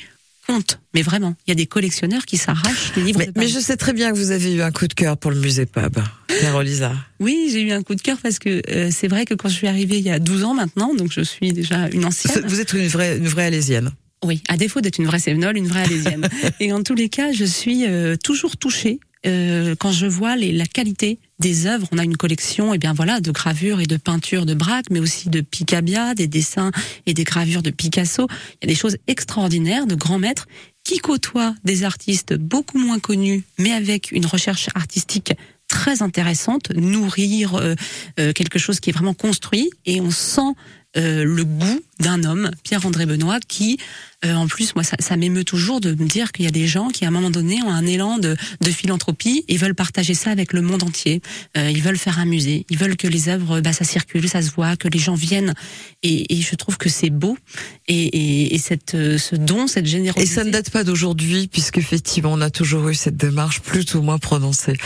Mais 0.95 1.03
vraiment, 1.03 1.35
il 1.47 1.51
y 1.51 1.53
a 1.53 1.55
des 1.55 1.67
collectionneurs 1.67 2.25
qui 2.27 2.37
s'arrachent 2.37 2.93
les 2.97 3.03
livres. 3.03 3.19
Mais, 3.19 3.31
mais, 3.37 3.49
je 3.49 3.59
sais 3.59 3.77
très 3.77 3.93
bien 3.93 4.13
que 4.13 4.17
vous 4.17 4.31
avez 4.31 4.55
eu 4.55 4.63
un 4.63 4.73
coup 4.73 4.89
de 4.89 4.95
cœur 4.95 5.17
pour 5.17 5.31
le 5.31 5.39
musée 5.39 5.67
Pub. 5.67 5.99
Carolisa. 6.41 6.93
Oui, 7.21 7.49
j'ai 7.53 7.63
eu 7.63 7.73
un 7.73 7.83
coup 7.83 7.95
de 7.95 8.03
cœur 8.03 8.19
parce 8.23 8.39
que 8.39 8.63
euh, 8.71 8.91
c'est 8.91 9.09
vrai 9.09 9.25
que 9.25 9.35
quand 9.35 9.49
je 9.49 9.55
suis 9.55 9.69
arrivée 9.69 9.99
il 9.99 10.05
y 10.05 10.11
a 10.11 10.19
12 10.19 10.45
ans 10.45 10.55
maintenant, 10.55 10.95
donc 10.95 11.13
je 11.13 11.21
suis 11.21 11.53
déjà 11.53 11.89
une 11.91 12.05
ancienne. 12.05 12.45
Vous 12.47 12.61
êtes 12.61 12.73
une 12.73 12.89
vraie, 12.89 13.19
une 13.19 13.29
vraie 13.29 13.45
alésienne. 13.45 13.93
Oui, 14.25 14.43
à 14.49 14.57
défaut 14.57 14.81
d'être 14.81 14.99
une 14.99 15.07
vraie 15.07 15.19
Sévenole, 15.19 15.57
une 15.57 15.69
vraie 15.69 15.83
alésienne. 15.83 16.29
et 16.61 16.73
en 16.73 16.83
tous 16.83 16.95
les 16.95 17.09
cas, 17.09 17.33
je 17.33 17.45
suis 17.45 17.87
euh, 17.87 18.17
toujours 18.17 18.57
touchée 18.57 19.01
euh, 19.27 19.75
quand 19.79 19.93
je 19.93 20.07
vois 20.07 20.37
les, 20.37 20.53
la 20.53 20.67
qualité 20.67 21.19
des 21.39 21.67
œuvres. 21.67 21.89
On 21.93 21.99
a 21.99 22.05
une 22.05 22.17
collection, 22.17 22.73
et 22.73 22.77
eh 22.77 22.79
bien 22.79 22.93
voilà, 22.93 23.21
de 23.21 23.31
gravures 23.31 23.81
et 23.81 23.87
de 23.87 23.97
peintures 23.97 24.47
de 24.47 24.55
Braque, 24.55 24.87
mais 24.91 25.01
aussi 25.01 25.31
de 25.31 25.41
Picabia, 25.41 26.15
des 26.15 26.27
dessins 26.27 26.71
et 27.07 27.15
des 27.15 27.25
gravures 27.25 27.63
de 27.63 27.71
Picasso. 27.71 28.27
Il 28.31 28.69
y 28.69 28.71
a 28.71 28.75
des 28.75 28.79
choses 28.79 28.99
extraordinaires 29.07 29.87
de 29.87 29.95
grands 29.95 30.19
maîtres 30.19 30.47
qui 30.85 30.99
côtoient 30.99 31.55
des 31.65 31.85
artistes 31.85 32.35
beaucoup 32.35 32.79
moins 32.79 32.99
connus, 32.99 33.45
mais 33.59 33.73
avec 33.73 34.13
une 34.13 34.27
recherche 34.27 34.69
artistique 34.75 35.33
très 35.69 36.03
intéressante, 36.03 36.71
nourrir 36.73 37.55
euh, 37.55 37.75
euh, 38.19 38.33
quelque 38.33 38.59
chose 38.59 38.81
qui 38.81 38.91
est 38.91 38.93
vraiment 38.93 39.15
construit, 39.15 39.71
et 39.87 40.01
on 40.01 40.11
sent 40.11 40.53
euh, 40.97 41.25
le 41.25 41.45
goût 41.45 41.81
d'un 42.01 42.25
homme, 42.25 42.51
Pierre-André 42.65 43.07
Benoît, 43.07 43.39
qui 43.41 43.79
euh, 44.25 44.35
en 44.35 44.47
plus, 44.47 44.75
moi, 44.75 44.85
ça, 44.85 44.97
ça 44.99 45.17
m'émeut 45.17 45.45
toujours 45.45 45.81
de 45.81 45.93
me 45.93 46.07
dire 46.07 46.33
qu'il 46.33 46.45
y 46.45 46.49
a 46.49 46.51
des 46.51 46.67
gens 46.67 46.89
qui, 46.89 47.07
à 47.07 47.09
un 47.09 47.11
moment 47.11 47.31
donné, 47.31 47.63
ont 47.63 47.71
un 47.71 47.87
élan 47.87 48.19
de, 48.19 48.37
de 48.61 48.71
philanthropie 48.71 49.45
et 49.49 49.57
veulent 49.57 49.75
partager 49.75 50.13
ça 50.13 50.31
avec 50.31 50.53
le 50.53 50.61
monde 50.61 50.83
entier. 50.83 51.23
Euh, 51.57 51.71
ils 51.71 51.81
veulent 51.81 51.97
faire 51.97 52.19
un 52.19 52.27
musée, 52.27 52.67
ils 52.69 52.77
veulent 52.77 52.99
que 52.99 53.07
les 53.07 53.31
œuvres, 53.31 53.61
bah, 53.61 53.73
ça 53.73 53.85
circule, 53.85 54.29
ça 54.29 54.43
se 54.43 54.51
voit, 54.51 54.77
que 54.77 54.89
les 54.89 54.99
gens 54.99 55.15
viennent. 55.15 55.55
Et, 56.03 56.37
et 56.37 56.43
je 56.43 56.55
trouve 56.55 56.77
que 56.77 56.91
c'est 56.91 57.09
beau. 57.09 57.39
Et, 57.89 57.95
et, 57.95 58.55
et 58.55 58.59
cette, 58.59 58.95
euh, 58.95 59.17
ce 59.17 59.37
don, 59.37 59.67
cette 59.67 59.87
générosité. 59.87 60.31
Et 60.31 60.35
ça 60.35 60.45
ne 60.45 60.51
date 60.51 60.69
pas 60.69 60.85
d'aujourd'hui, 60.85 61.49
puisqu'effectivement, 61.49 62.33
on 62.35 62.43
a 62.43 62.51
toujours 62.51 62.91
eu 62.91 62.95
cette 62.95 63.17
démarche 63.17 63.61
plus 63.61 63.95
ou 63.95 64.03
moins 64.03 64.19
prononcée. 64.19 64.77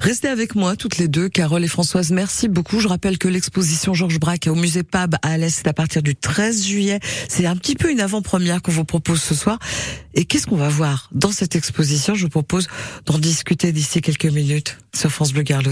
Restez 0.00 0.28
avec 0.28 0.54
moi, 0.54 0.76
toutes 0.76 0.96
les 0.96 1.08
deux, 1.08 1.28
Carole 1.28 1.62
et 1.62 1.68
Françoise. 1.68 2.10
Merci 2.10 2.48
beaucoup. 2.48 2.80
Je 2.80 2.88
rappelle 2.88 3.18
que 3.18 3.28
l'exposition 3.28 3.92
Georges 3.92 4.18
Braque 4.18 4.46
au 4.46 4.54
musée 4.54 4.82
Pab 4.82 5.16
à 5.20 5.32
Alès, 5.32 5.54
c'est 5.54 5.68
à 5.68 5.74
partir 5.74 6.02
du 6.02 6.16
13 6.16 6.57
juillet. 6.64 7.00
C'est 7.28 7.46
un 7.46 7.56
petit 7.56 7.74
peu 7.74 7.90
une 7.90 8.00
avant-première 8.00 8.62
qu'on 8.62 8.72
vous 8.72 8.84
propose 8.84 9.20
ce 9.22 9.34
soir. 9.34 9.58
Et 10.14 10.24
qu'est-ce 10.24 10.46
qu'on 10.46 10.56
va 10.56 10.68
voir 10.68 11.08
dans 11.12 11.32
cette 11.32 11.56
exposition? 11.56 12.14
Je 12.14 12.24
vous 12.24 12.30
propose 12.30 12.68
d'en 13.06 13.18
discuter 13.18 13.72
d'ici 13.72 14.00
quelques 14.00 14.26
minutes 14.26 14.78
sur 14.94 15.10
France 15.10 15.32
Bleu 15.32 15.42
Gare 15.42 15.62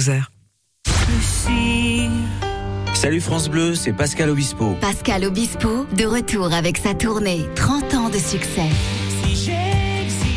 Salut 2.95 3.21
France 3.21 3.49
Bleu, 3.49 3.75
c'est 3.75 3.93
Pascal 3.93 4.31
Obispo. 4.31 4.75
Pascal 4.81 5.25
Obispo, 5.25 5.87
de 5.97 6.05
retour 6.05 6.52
avec 6.52 6.78
sa 6.78 6.95
tournée 6.95 7.45
30 7.55 7.95
ans 7.95 8.09
de 8.09 8.19
succès. 8.19 8.71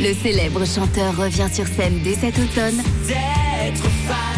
Le 0.01 0.13
célèbre 0.13 0.65
chanteur 0.65 1.15
revient 1.17 1.47
sur 1.51 1.67
scène 1.67 1.99
dès 2.03 2.15
cet 2.15 2.37
automne 2.39 2.81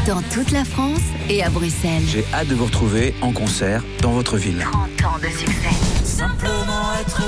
dans 0.07 0.21
toute 0.33 0.51
la 0.51 0.65
France 0.65 1.01
et 1.29 1.43
à 1.43 1.49
Bruxelles. 1.49 2.03
J'ai 2.07 2.25
hâte 2.33 2.47
de 2.47 2.55
vous 2.55 2.65
retrouver 2.65 3.13
en 3.21 3.31
concert 3.31 3.83
dans 4.01 4.11
votre 4.11 4.37
ville. 4.37 4.65
30 4.71 5.13
ans 5.13 5.19
de 5.19 5.27
succès. 5.27 5.90
Simplement 6.21 6.93
être 7.01 7.23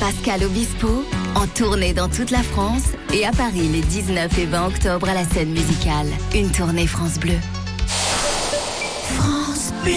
Pascal 0.00 0.42
Obispo, 0.42 1.04
en 1.36 1.46
tournée 1.46 1.94
dans 1.94 2.08
toute 2.08 2.32
la 2.32 2.42
France 2.42 2.82
et 3.14 3.24
à 3.24 3.30
Paris 3.30 3.68
les 3.68 3.80
19 3.80 4.36
et 4.40 4.46
20 4.46 4.66
octobre 4.66 5.08
à 5.08 5.14
la 5.14 5.22
scène 5.22 5.50
musicale. 5.50 6.08
Une 6.34 6.50
tournée 6.50 6.88
France 6.88 7.20
Bleu. 7.20 7.36
France 9.14 9.72
Bleu. 9.84 9.92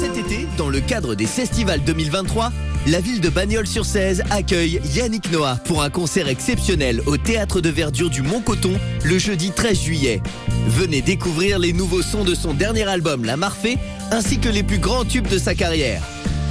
Cet 0.00 0.18
été, 0.18 0.48
dans 0.58 0.68
le 0.68 0.80
cadre 0.80 1.14
des 1.14 1.26
Festivals 1.26 1.84
2023, 1.84 2.50
la 2.88 2.98
ville 2.98 3.20
de 3.20 3.28
Bagnols-sur-Cèze 3.28 4.24
accueille 4.30 4.80
Yannick 4.92 5.30
Noah 5.30 5.60
pour 5.64 5.84
un 5.84 5.90
concert 5.90 6.26
exceptionnel 6.26 7.02
au 7.06 7.18
Théâtre 7.18 7.60
de 7.60 7.68
Verdure 7.68 8.10
du 8.10 8.22
Mont-Coton 8.22 8.72
le 9.04 9.18
jeudi 9.18 9.52
13 9.52 9.80
juillet. 9.80 10.20
Venez 10.66 11.02
découvrir 11.02 11.60
les 11.60 11.72
nouveaux 11.72 12.02
sons 12.02 12.24
de 12.24 12.34
son 12.34 12.52
dernier 12.52 12.88
album 12.88 13.24
La 13.24 13.36
Marfée 13.36 13.78
ainsi 14.10 14.40
que 14.40 14.48
les 14.48 14.64
plus 14.64 14.78
grands 14.78 15.04
tubes 15.04 15.28
de 15.28 15.38
sa 15.38 15.54
carrière. 15.54 16.02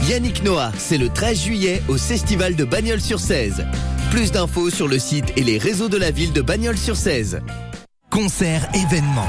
Yannick 0.08 0.44
Noah, 0.44 0.72
c'est 0.78 0.98
le 0.98 1.10
13 1.10 1.44
juillet 1.44 1.84
au 1.88 1.96
Festival 1.96 2.56
de 2.56 2.66
Bagnols-sur-Cèze. 2.66 3.66
Plus 4.10 4.32
d'infos 4.32 4.70
sur 4.70 4.88
le 4.88 4.98
site 4.98 5.32
et 5.38 5.44
les 5.44 5.58
réseaux 5.58 5.90
de 5.90 5.98
la 5.98 6.10
ville 6.12 6.34
de 6.34 6.42
Bagnols-sur-Cèze. 6.42 7.42
Concert 8.10 8.68
événement. 8.74 9.28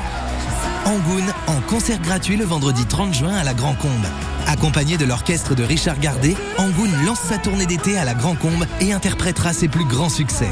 Angoun 0.86 1.24
en 1.46 1.60
concert 1.68 2.00
gratuit 2.00 2.36
le 2.36 2.44
vendredi 2.44 2.84
30 2.86 3.14
juin 3.14 3.34
à 3.34 3.44
la 3.44 3.54
Grand 3.54 3.74
Combe. 3.74 3.90
Accompagné 4.48 4.96
de 4.96 5.04
l'orchestre 5.04 5.54
de 5.54 5.62
Richard 5.62 6.00
Gardet, 6.00 6.34
Angoun 6.58 6.90
lance 7.04 7.20
sa 7.20 7.38
tournée 7.38 7.66
d'été 7.66 7.98
à 7.98 8.04
la 8.04 8.14
Grand 8.14 8.34
Combe 8.34 8.66
et 8.80 8.92
interprétera 8.92 9.52
ses 9.52 9.68
plus 9.68 9.84
grands 9.84 10.08
succès. 10.08 10.50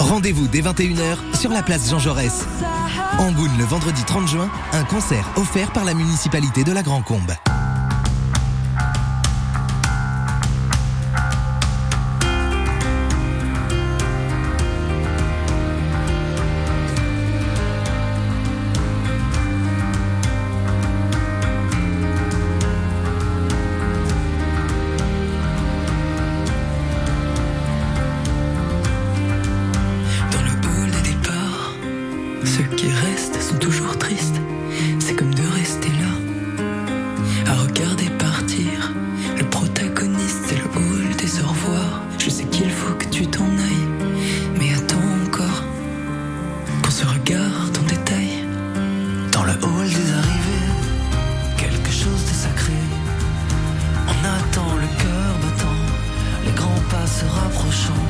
Rendez-vous 0.00 0.48
dès 0.48 0.60
21h 0.60 1.16
sur 1.40 1.50
la 1.50 1.62
place 1.62 1.88
Jean 1.88 2.00
Jaurès. 2.00 2.46
Angoun 3.18 3.50
le 3.56 3.64
vendredi 3.64 4.02
30 4.04 4.28
juin, 4.28 4.50
un 4.72 4.84
concert 4.84 5.30
offert 5.36 5.72
par 5.72 5.84
la 5.84 5.94
municipalité 5.94 6.64
de 6.64 6.72
la 6.72 6.82
Grand 6.82 7.02
Combe. 7.02 7.32
cochon. 57.72 58.01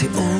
C'est 0.00 0.08
haut. 0.16 0.39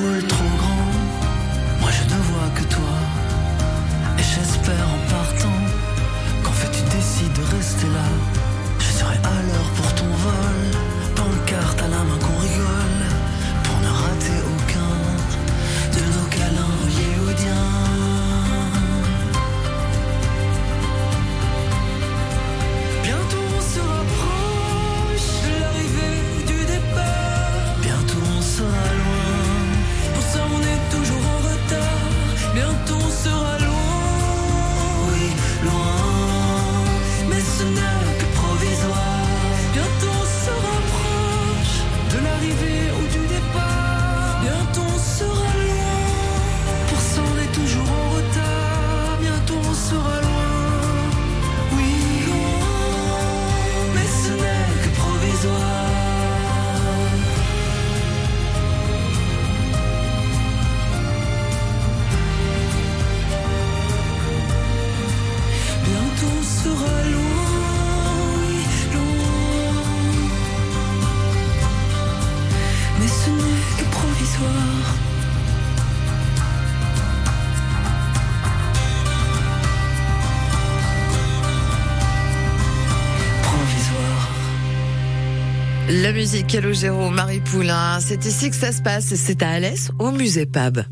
La 86.02 86.12
musique 86.12 86.46
Calogero, 86.46 87.10
Marie 87.10 87.40
Poulain, 87.40 87.98
c'est 88.00 88.24
ici 88.24 88.48
que 88.50 88.56
ça 88.56 88.70
se 88.70 88.80
passe, 88.80 89.12
c'est 89.16 89.42
à 89.42 89.50
Alès, 89.50 89.90
au 89.98 90.12
musée 90.12 90.46
Pab. 90.46 90.84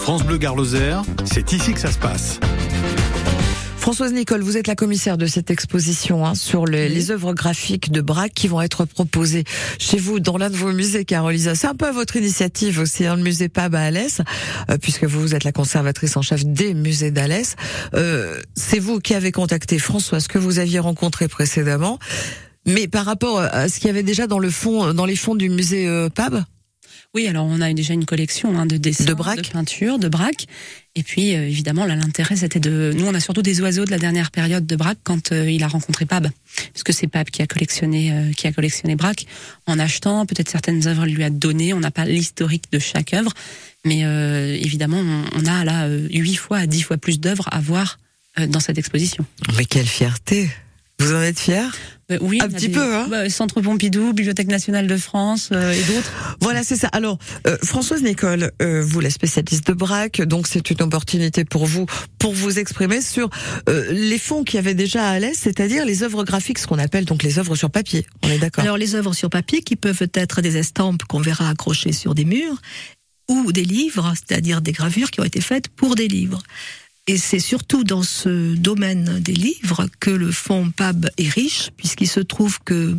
France 0.00 0.22
Bleu 0.22 0.38
Garloser, 0.38 0.98
c'est 1.24 1.52
ici 1.52 1.72
que 1.72 1.80
ça 1.80 1.90
se 1.90 1.98
passe. 1.98 2.38
Françoise 3.86 4.12
Nicole, 4.12 4.42
vous 4.42 4.56
êtes 4.56 4.66
la 4.66 4.74
commissaire 4.74 5.16
de 5.16 5.26
cette 5.26 5.48
exposition 5.48 6.26
hein, 6.26 6.34
sur 6.34 6.66
les, 6.66 6.88
les, 6.88 7.12
œuvres 7.12 7.34
graphiques 7.34 7.92
de 7.92 8.00
Braque 8.00 8.34
qui 8.34 8.48
vont 8.48 8.60
être 8.60 8.84
proposées 8.84 9.44
chez 9.78 9.96
vous 9.98 10.18
dans 10.18 10.38
l'un 10.38 10.50
de 10.50 10.56
vos 10.56 10.72
musées, 10.72 11.04
Carolisa. 11.04 11.54
C'est 11.54 11.68
un 11.68 11.76
peu 11.76 11.88
votre 11.90 12.16
initiative 12.16 12.80
aussi, 12.80 13.06
hein, 13.06 13.14
le 13.14 13.22
musée 13.22 13.48
Pab 13.48 13.76
à 13.76 13.82
Alès, 13.82 14.22
euh, 14.70 14.76
puisque 14.76 15.04
vous 15.04 15.36
êtes 15.36 15.44
la 15.44 15.52
conservatrice 15.52 16.16
en 16.16 16.22
chef 16.22 16.44
des 16.44 16.74
musées 16.74 17.12
d'Alès. 17.12 17.54
Euh, 17.94 18.40
c'est 18.56 18.80
vous 18.80 18.98
qui 18.98 19.14
avez 19.14 19.30
contacté 19.30 19.78
Françoise, 19.78 20.26
que 20.26 20.38
vous 20.38 20.58
aviez 20.58 20.80
rencontré 20.80 21.28
précédemment. 21.28 22.00
Mais 22.66 22.88
par 22.88 23.04
rapport 23.04 23.38
à 23.38 23.68
ce 23.68 23.78
qu'il 23.78 23.86
y 23.86 23.90
avait 23.90 24.02
déjà 24.02 24.26
dans 24.26 24.40
le 24.40 24.50
fond, 24.50 24.94
dans 24.94 25.06
les 25.06 25.14
fonds 25.14 25.36
du 25.36 25.48
musée 25.48 25.86
euh, 25.86 26.08
PAB 26.08 26.42
oui, 27.14 27.26
alors 27.28 27.46
on 27.46 27.62
a 27.62 27.72
déjà 27.72 27.94
une 27.94 28.04
collection 28.04 28.58
hein, 28.58 28.66
de 28.66 28.76
dessins, 28.76 29.04
de, 29.04 29.14
braques. 29.14 29.40
de 29.40 29.48
peintures, 29.48 29.98
de 29.98 30.08
braques. 30.08 30.46
Et 30.96 31.02
puis 31.02 31.34
euh, 31.34 31.46
évidemment, 31.46 31.84
là 31.84 31.94
l'intérêt 31.94 32.36
c'était 32.36 32.58
de. 32.58 32.92
Nous, 32.96 33.06
on 33.06 33.14
a 33.14 33.20
surtout 33.20 33.42
des 33.42 33.60
oiseaux 33.60 33.84
de 33.84 33.90
la 33.90 33.98
dernière 33.98 34.30
période 34.30 34.66
de 34.66 34.76
Braque 34.76 34.98
quand 35.04 35.30
euh, 35.30 35.50
il 35.50 35.62
a 35.62 35.68
rencontré 35.68 36.06
Pab, 36.06 36.28
puisque 36.72 36.94
c'est 36.94 37.06
Pab 37.06 37.28
qui 37.28 37.42
a 37.42 37.46
collectionné 37.46 38.12
euh, 38.12 38.32
qui 38.32 38.46
a 38.46 38.52
collectionné 38.52 38.96
Braque 38.96 39.26
en 39.66 39.78
achetant 39.78 40.24
peut-être 40.24 40.48
certaines 40.48 40.86
œuvres, 40.88 41.06
il 41.06 41.14
lui 41.14 41.22
a 41.22 41.30
donné. 41.30 41.74
On 41.74 41.80
n'a 41.80 41.90
pas 41.90 42.06
l'historique 42.06 42.72
de 42.72 42.78
chaque 42.78 43.12
œuvre, 43.12 43.32
mais 43.84 44.00
évidemment, 44.60 44.98
on, 44.98 45.24
on, 45.42 45.46
a 45.46 45.64
là 45.64 45.88
huit 45.88 46.36
fois 46.36 46.58
à 46.58 46.66
dix 46.66 46.82
fois 46.82 46.96
plus 46.96 47.20
d'œuvres 47.20 47.48
à 47.52 47.60
voir 47.60 47.98
dans 48.48 48.60
cette 48.60 48.78
exposition. 48.78 49.24
Mais 49.56 49.66
quelle 49.66 49.86
fierté 49.86 50.48
Vous 50.98 51.14
en 51.14 51.20
êtes 51.20 51.38
fier 51.38 51.72
Euh, 52.10 52.18
oui, 52.20 52.38
Un 52.40 52.48
petit 52.48 52.68
des- 52.68 52.74
peu, 52.74 52.94
hein. 52.94 53.06
bah, 53.10 53.28
Centre 53.28 53.60
Pompidou, 53.60 54.12
Bibliothèque 54.12 54.46
nationale 54.46 54.86
de 54.86 54.96
France 54.96 55.48
euh, 55.52 55.72
et 55.72 55.82
d'autres. 55.82 56.36
Voilà, 56.40 56.62
c'est 56.62 56.76
ça. 56.76 56.86
Alors, 56.88 57.18
euh, 57.48 57.56
Françoise 57.64 58.02
Nicole, 58.02 58.52
euh, 58.62 58.80
vous 58.80 59.00
la 59.00 59.10
spécialiste 59.10 59.66
de 59.66 59.72
Braque, 59.72 60.22
donc 60.22 60.46
c'est 60.46 60.70
une 60.70 60.80
opportunité 60.82 61.44
pour 61.44 61.66
vous 61.66 61.86
pour 62.20 62.32
vous 62.32 62.58
exprimer 62.60 63.00
sur 63.00 63.28
euh, 63.68 63.90
les 63.90 64.18
fonds 64.18 64.44
qu'il 64.44 64.54
y 64.56 64.58
avait 64.58 64.74
déjà 64.74 65.04
à 65.08 65.10
Alès, 65.14 65.36
c'est-à-dire 65.36 65.84
les 65.84 66.02
œuvres 66.04 66.22
graphiques, 66.24 66.58
ce 66.60 66.66
qu'on 66.68 66.78
appelle 66.78 67.04
donc 67.04 67.22
les 67.24 67.38
œuvres 67.40 67.56
sur 67.56 67.70
papier. 67.70 68.06
On 68.22 68.30
est 68.30 68.38
d'accord? 68.38 68.62
Alors 68.62 68.78
les 68.78 68.94
œuvres 68.94 69.12
sur 69.12 69.28
papier 69.28 69.62
qui 69.62 69.74
peuvent 69.76 70.08
être 70.14 70.40
des 70.42 70.56
estampes 70.56 71.02
qu'on 71.04 71.20
verra 71.20 71.48
accrochées 71.50 71.92
sur 71.92 72.14
des 72.14 72.24
murs 72.24 72.60
ou 73.28 73.50
des 73.50 73.64
livres, 73.64 74.14
c'est-à-dire 74.14 74.60
des 74.60 74.70
gravures 74.72 75.10
qui 75.10 75.20
ont 75.20 75.24
été 75.24 75.40
faites 75.40 75.66
pour 75.68 75.96
des 75.96 76.06
livres. 76.06 76.42
Et 77.08 77.18
c'est 77.18 77.38
surtout 77.38 77.84
dans 77.84 78.02
ce 78.02 78.54
domaine 78.54 79.20
des 79.20 79.32
livres 79.34 79.86
que 80.00 80.10
le 80.10 80.32
fonds 80.32 80.70
PAB 80.70 81.08
est 81.18 81.28
riche, 81.28 81.70
puisqu'il 81.76 82.08
se 82.08 82.20
trouve 82.20 82.58
que 82.64 82.96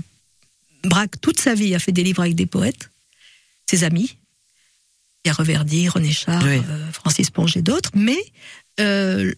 Braque, 0.83 1.19
toute 1.19 1.39
sa 1.39 1.53
vie, 1.55 1.75
a 1.75 1.79
fait 1.79 1.91
des 1.91 2.03
livres 2.03 2.21
avec 2.21 2.35
des 2.35 2.45
poètes, 2.45 2.89
ses 3.69 3.83
amis, 3.83 4.15
Pierre 5.23 5.35
Reverdy, 5.37 5.89
René 5.89 6.11
Char, 6.13 6.41
Oui. 6.45 6.61
euh, 6.69 6.91
Francis 6.93 7.29
Ponge 7.31 7.57
et 7.57 7.61
d'autres, 7.61 7.91
mais 7.95 8.17
euh, 8.79 9.33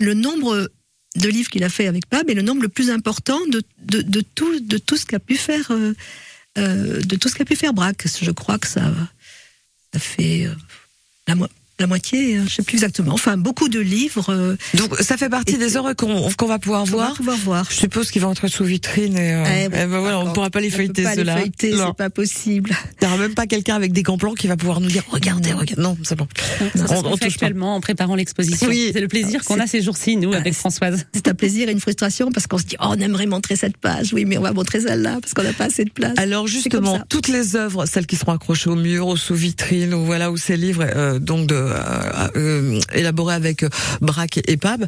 le 0.00 0.12
nombre 0.14 0.70
de 1.16 1.28
livres 1.28 1.48
qu'il 1.48 1.64
a 1.64 1.70
fait 1.70 1.86
avec 1.86 2.06
Pab 2.06 2.28
est 2.28 2.34
le 2.34 2.42
nombre 2.42 2.60
le 2.62 2.68
plus 2.68 2.90
important 2.90 3.40
de, 3.46 3.62
de, 3.84 4.02
de 4.02 4.20
tout, 4.20 4.60
de 4.60 4.76
tout 4.76 4.96
ce 4.98 5.06
qu'a 5.06 5.20
pu 5.20 5.36
faire 5.36 5.70
euh, 5.70 5.94
de 6.56 7.16
tout 7.16 7.28
ce 7.28 7.34
qu'a 7.36 7.44
pu 7.44 7.56
faire 7.56 7.72
Braque. 7.72 8.06
Je 8.20 8.30
crois 8.32 8.58
que 8.58 8.66
ça, 8.68 8.92
ça 9.92 9.98
fait 10.00 10.48
la, 11.26 11.36
mo- 11.36 11.48
la 11.80 11.86
moitié, 11.88 12.36
euh, 12.38 12.42
je 12.46 12.54
sais 12.54 12.62
plus 12.62 12.74
exactement. 12.76 13.12
Enfin, 13.14 13.36
beaucoup 13.36 13.68
de 13.68 13.80
livres. 13.80 14.26
euh, 14.30 14.56
Donc 14.74 14.94
ça 15.00 15.16
fait 15.16 15.28
partie 15.28 15.54
Et 15.54 15.58
des 15.58 15.76
œuvres 15.76 15.92
qu'on 15.94 16.46
va 16.46 16.58
pouvoir 16.58 16.84
va 16.84 16.90
voir. 16.90 17.14
pouvoir 17.14 17.36
voir. 17.38 17.66
Je 17.70 17.74
suppose 17.76 18.10
qu'ils 18.10 18.22
vont 18.22 18.32
être 18.32 18.46
sous 18.48 18.64
vitrine 18.64 19.16
et, 19.18 19.32
euh, 19.34 19.44
Eh 19.46 19.64
eh 19.64 19.68
bon, 19.68 19.76
ben 19.76 19.86
voilà, 19.98 20.20
on 20.20 20.28
ne 20.28 20.32
pourra 20.32 20.50
pas 20.50 20.60
les 20.60 20.70
feuilleter 20.70 21.02
pas 21.02 21.10
les 21.10 21.16
ceux-là. 21.16 21.36
feuilleter, 21.38 21.74
c'est 21.76 21.96
pas 21.96 22.10
possible. 22.10 22.70
Il 23.02 23.06
n'y 23.08 23.12
aura 23.12 23.20
même 23.22 23.34
pas 23.34 23.46
quelqu'un 23.46 23.74
avec 23.74 23.92
des 23.92 24.02
grands 24.02 24.18
plans 24.18 24.34
qui 24.34 24.46
va 24.46 24.56
pouvoir 24.56 24.80
nous 24.80 24.88
dire 24.88 25.02
regardez, 25.10 25.52
regardez. 25.52 25.82
Non, 25.82 25.96
c'est 26.04 26.16
bon. 26.16 26.28
Ça, 26.76 26.86
ce 26.86 26.92
On- 26.92 27.12
on 27.12 27.16
pas. 27.16 27.26
actuellement 27.26 27.74
en 27.74 27.80
préparant 27.80 28.14
l'exposition. 28.14 28.68
Oui. 28.68 28.90
C'est 28.92 29.00
le 29.00 29.08
plaisir 29.08 29.42
qu'on 29.44 29.58
a 29.58 29.66
ces 29.66 29.82
jours-ci, 29.82 30.16
nous, 30.16 30.32
avec 30.32 30.54
Françoise. 30.54 31.04
C'est 31.12 31.26
un 31.28 31.34
plaisir 31.34 31.68
et 31.68 31.72
une 31.72 31.80
frustration 31.80 32.30
parce 32.30 32.46
qu'on 32.46 32.58
se 32.58 32.64
dit 32.64 32.76
oh, 32.80 32.86
on 32.90 33.00
aimerait 33.00 33.26
montrer 33.26 33.56
cette 33.56 33.76
page, 33.76 34.12
oui, 34.12 34.24
mais 34.24 34.38
on 34.38 34.42
va 34.42 34.52
montrer 34.52 34.80
celle-là 34.80 35.18
parce 35.20 35.34
qu'on 35.34 35.42
n'a 35.42 35.52
pas 35.52 35.64
assez 35.64 35.84
de 35.84 35.90
place. 35.90 36.14
Alors 36.18 36.46
justement, 36.46 36.98
ça. 36.98 37.04
toutes 37.08 37.28
les 37.28 37.56
œuvres, 37.56 37.84
celles 37.86 38.06
qui 38.06 38.14
seront 38.16 38.32
accrochées 38.32 38.70
au 38.70 38.76
mur, 38.76 39.08
ou 39.08 39.16
sous 39.16 39.34
vitrine, 39.34 39.92
ou 39.94 40.04
voilà, 40.04 40.30
ou 40.30 40.36
ces 40.36 40.56
livres, 40.56 40.84
euh, 40.94 41.18
donc 41.18 41.48
de, 41.48 41.54
euh, 41.72 42.28
euh, 42.36 42.80
élaborés 42.92 43.34
avec 43.34 43.62
euh, 43.62 43.68
Braque 44.00 44.40
et 44.46 44.56
Pab, 44.56 44.86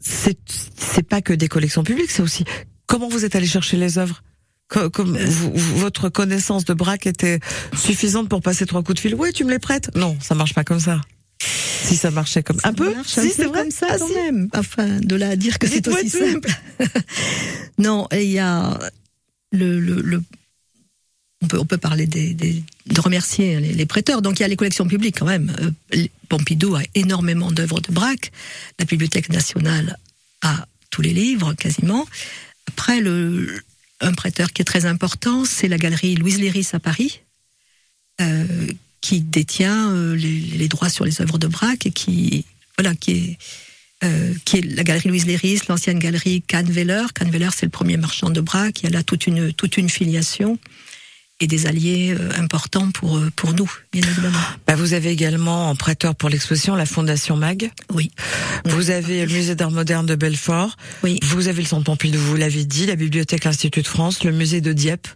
c'est 0.00 0.38
c'est 0.76 1.06
pas 1.06 1.20
que 1.20 1.32
des 1.32 1.48
collections 1.48 1.84
publiques, 1.84 2.10
c'est 2.10 2.22
aussi 2.22 2.44
comment 2.86 3.08
vous 3.08 3.24
êtes 3.24 3.36
allé 3.36 3.46
chercher 3.46 3.76
les 3.76 3.98
œuvres? 3.98 4.22
Comme 4.68 5.16
vous- 5.18 5.52
votre 5.54 6.08
connaissance 6.08 6.64
de 6.64 6.74
Braque 6.74 7.06
était 7.08 7.40
suffisante 7.74 8.28
pour 8.28 8.40
passer 8.40 8.66
trois 8.66 8.82
coups 8.84 8.94
de 8.96 9.00
fil? 9.00 9.14
Oui, 9.16 9.32
tu 9.32 9.42
me 9.44 9.50
les 9.50 9.58
prêtes? 9.58 9.90
Non, 9.96 10.16
ça 10.20 10.36
marche 10.36 10.54
pas 10.54 10.62
comme 10.62 10.78
ça. 10.78 11.00
Si 11.42 11.96
ça 11.96 12.10
marchait 12.12 12.42
comme 12.44 12.58
un 12.58 12.68
Ça 12.68 12.72
peu, 12.72 12.92
si 13.04 13.18
un 13.20 13.22
peu 13.24 13.28
c'est 13.30 13.44
vrai? 13.46 13.62
comme 13.62 13.70
ça 13.72 13.86
Ah, 13.90 13.96
quand 13.98 14.06
si. 14.06 14.14
même. 14.14 14.48
Enfin, 14.54 15.00
de 15.00 15.16
là 15.16 15.30
à 15.30 15.36
dire 15.36 15.58
que 15.58 15.66
c'est 15.66 15.88
aussi 15.88 16.10
tout. 16.10 16.18
simple. 16.18 16.50
non, 17.78 18.06
il 18.12 18.30
y 18.30 18.38
a 18.38 18.78
le, 19.52 19.80
le, 19.80 20.00
le- 20.02 20.22
on 21.42 21.64
peut 21.64 21.78
parler 21.78 22.06
de 22.06 23.00
remercier 23.00 23.60
les, 23.60 23.86
prêteurs. 23.86 24.22
Donc 24.22 24.38
il 24.38 24.42
y 24.42 24.44
a 24.44 24.48
les 24.48 24.56
collections 24.56 24.86
publiques 24.86 25.18
quand 25.18 25.26
même. 25.26 25.54
Euh, 25.94 26.06
Pompidou 26.28 26.76
a 26.76 26.82
énormément 26.94 27.50
d'œuvres 27.50 27.80
de 27.80 27.92
Braque. 27.92 28.30
La 28.78 28.84
Bibliothèque 28.84 29.30
nationale 29.30 29.98
a 30.42 30.66
tous 30.90 31.02
les 31.02 31.12
livres 31.12 31.54
quasiment. 31.54 32.06
Après 32.68 33.02
un 34.00 34.12
prêteur 34.12 34.52
qui 34.52 34.62
est 34.62 34.64
très 34.64 34.86
important, 34.86 35.44
c'est 35.44 35.68
la 35.68 35.78
galerie 35.78 36.14
Louise 36.14 36.38
Léris 36.38 36.68
à 36.72 36.78
Paris. 36.78 37.20
euh, 38.20 38.66
qui 39.00 39.22
détient 39.22 39.92
euh, 39.92 40.14
les, 40.14 40.68
droits 40.68 40.90
sur 40.90 41.06
les 41.06 41.22
œuvres 41.22 41.38
de 41.38 41.46
Braque 41.46 41.86
et 41.86 41.90
qui 41.90 42.44
voilà 42.76 42.94
qui 42.94 43.38
est 44.02 44.60
la 44.62 44.84
galerie 44.84 45.08
Louise 45.08 45.24
Léris, 45.24 45.60
l'ancienne 45.68 45.98
galerie 45.98 46.42
Kahnweiler. 46.42 47.06
Kahnweiler, 47.14 47.48
c'est 47.56 47.64
le 47.64 47.70
premier 47.70 47.96
marchand 47.96 48.28
de 48.28 48.42
Braque. 48.42 48.82
Il 48.82 48.84
y 48.84 48.86
a 48.88 48.90
là 48.90 49.02
toute 49.02 49.26
une 49.26 49.88
filiation 49.88 50.58
et 51.40 51.46
des 51.46 51.66
alliés 51.66 52.14
euh, 52.18 52.30
importants 52.38 52.90
pour 52.90 53.16
euh, 53.16 53.30
pour 53.34 53.52
nous, 53.54 53.70
bien 53.92 54.02
évidemment. 54.02 54.38
Bah, 54.66 54.76
vous 54.76 54.92
avez 54.92 55.10
également 55.10 55.70
en 55.70 55.74
prêteur 55.76 56.14
pour 56.14 56.28
l'exposition 56.28 56.74
la 56.76 56.86
Fondation 56.86 57.36
Mag. 57.36 57.70
Oui, 57.92 58.10
Vous 58.66 58.90
avez 58.90 59.24
le 59.26 59.32
musée 59.32 59.54
d'art 59.54 59.70
moderne 59.70 60.06
de 60.06 60.14
Belfort. 60.14 60.76
oui. 61.02 61.18
Vous 61.22 61.48
avez 61.48 61.62
le 61.62 61.68
centre 61.68 61.84
Pompidou, 61.84 62.18
vous 62.18 62.36
l'avez 62.36 62.64
dit, 62.64 62.86
la 62.86 62.96
bibliothèque 62.96 63.44
l'Institut 63.44 63.82
de 63.82 63.88
France, 63.88 64.22
le 64.24 64.32
musée 64.32 64.60
de 64.60 64.72
Dieppe. 64.72 65.08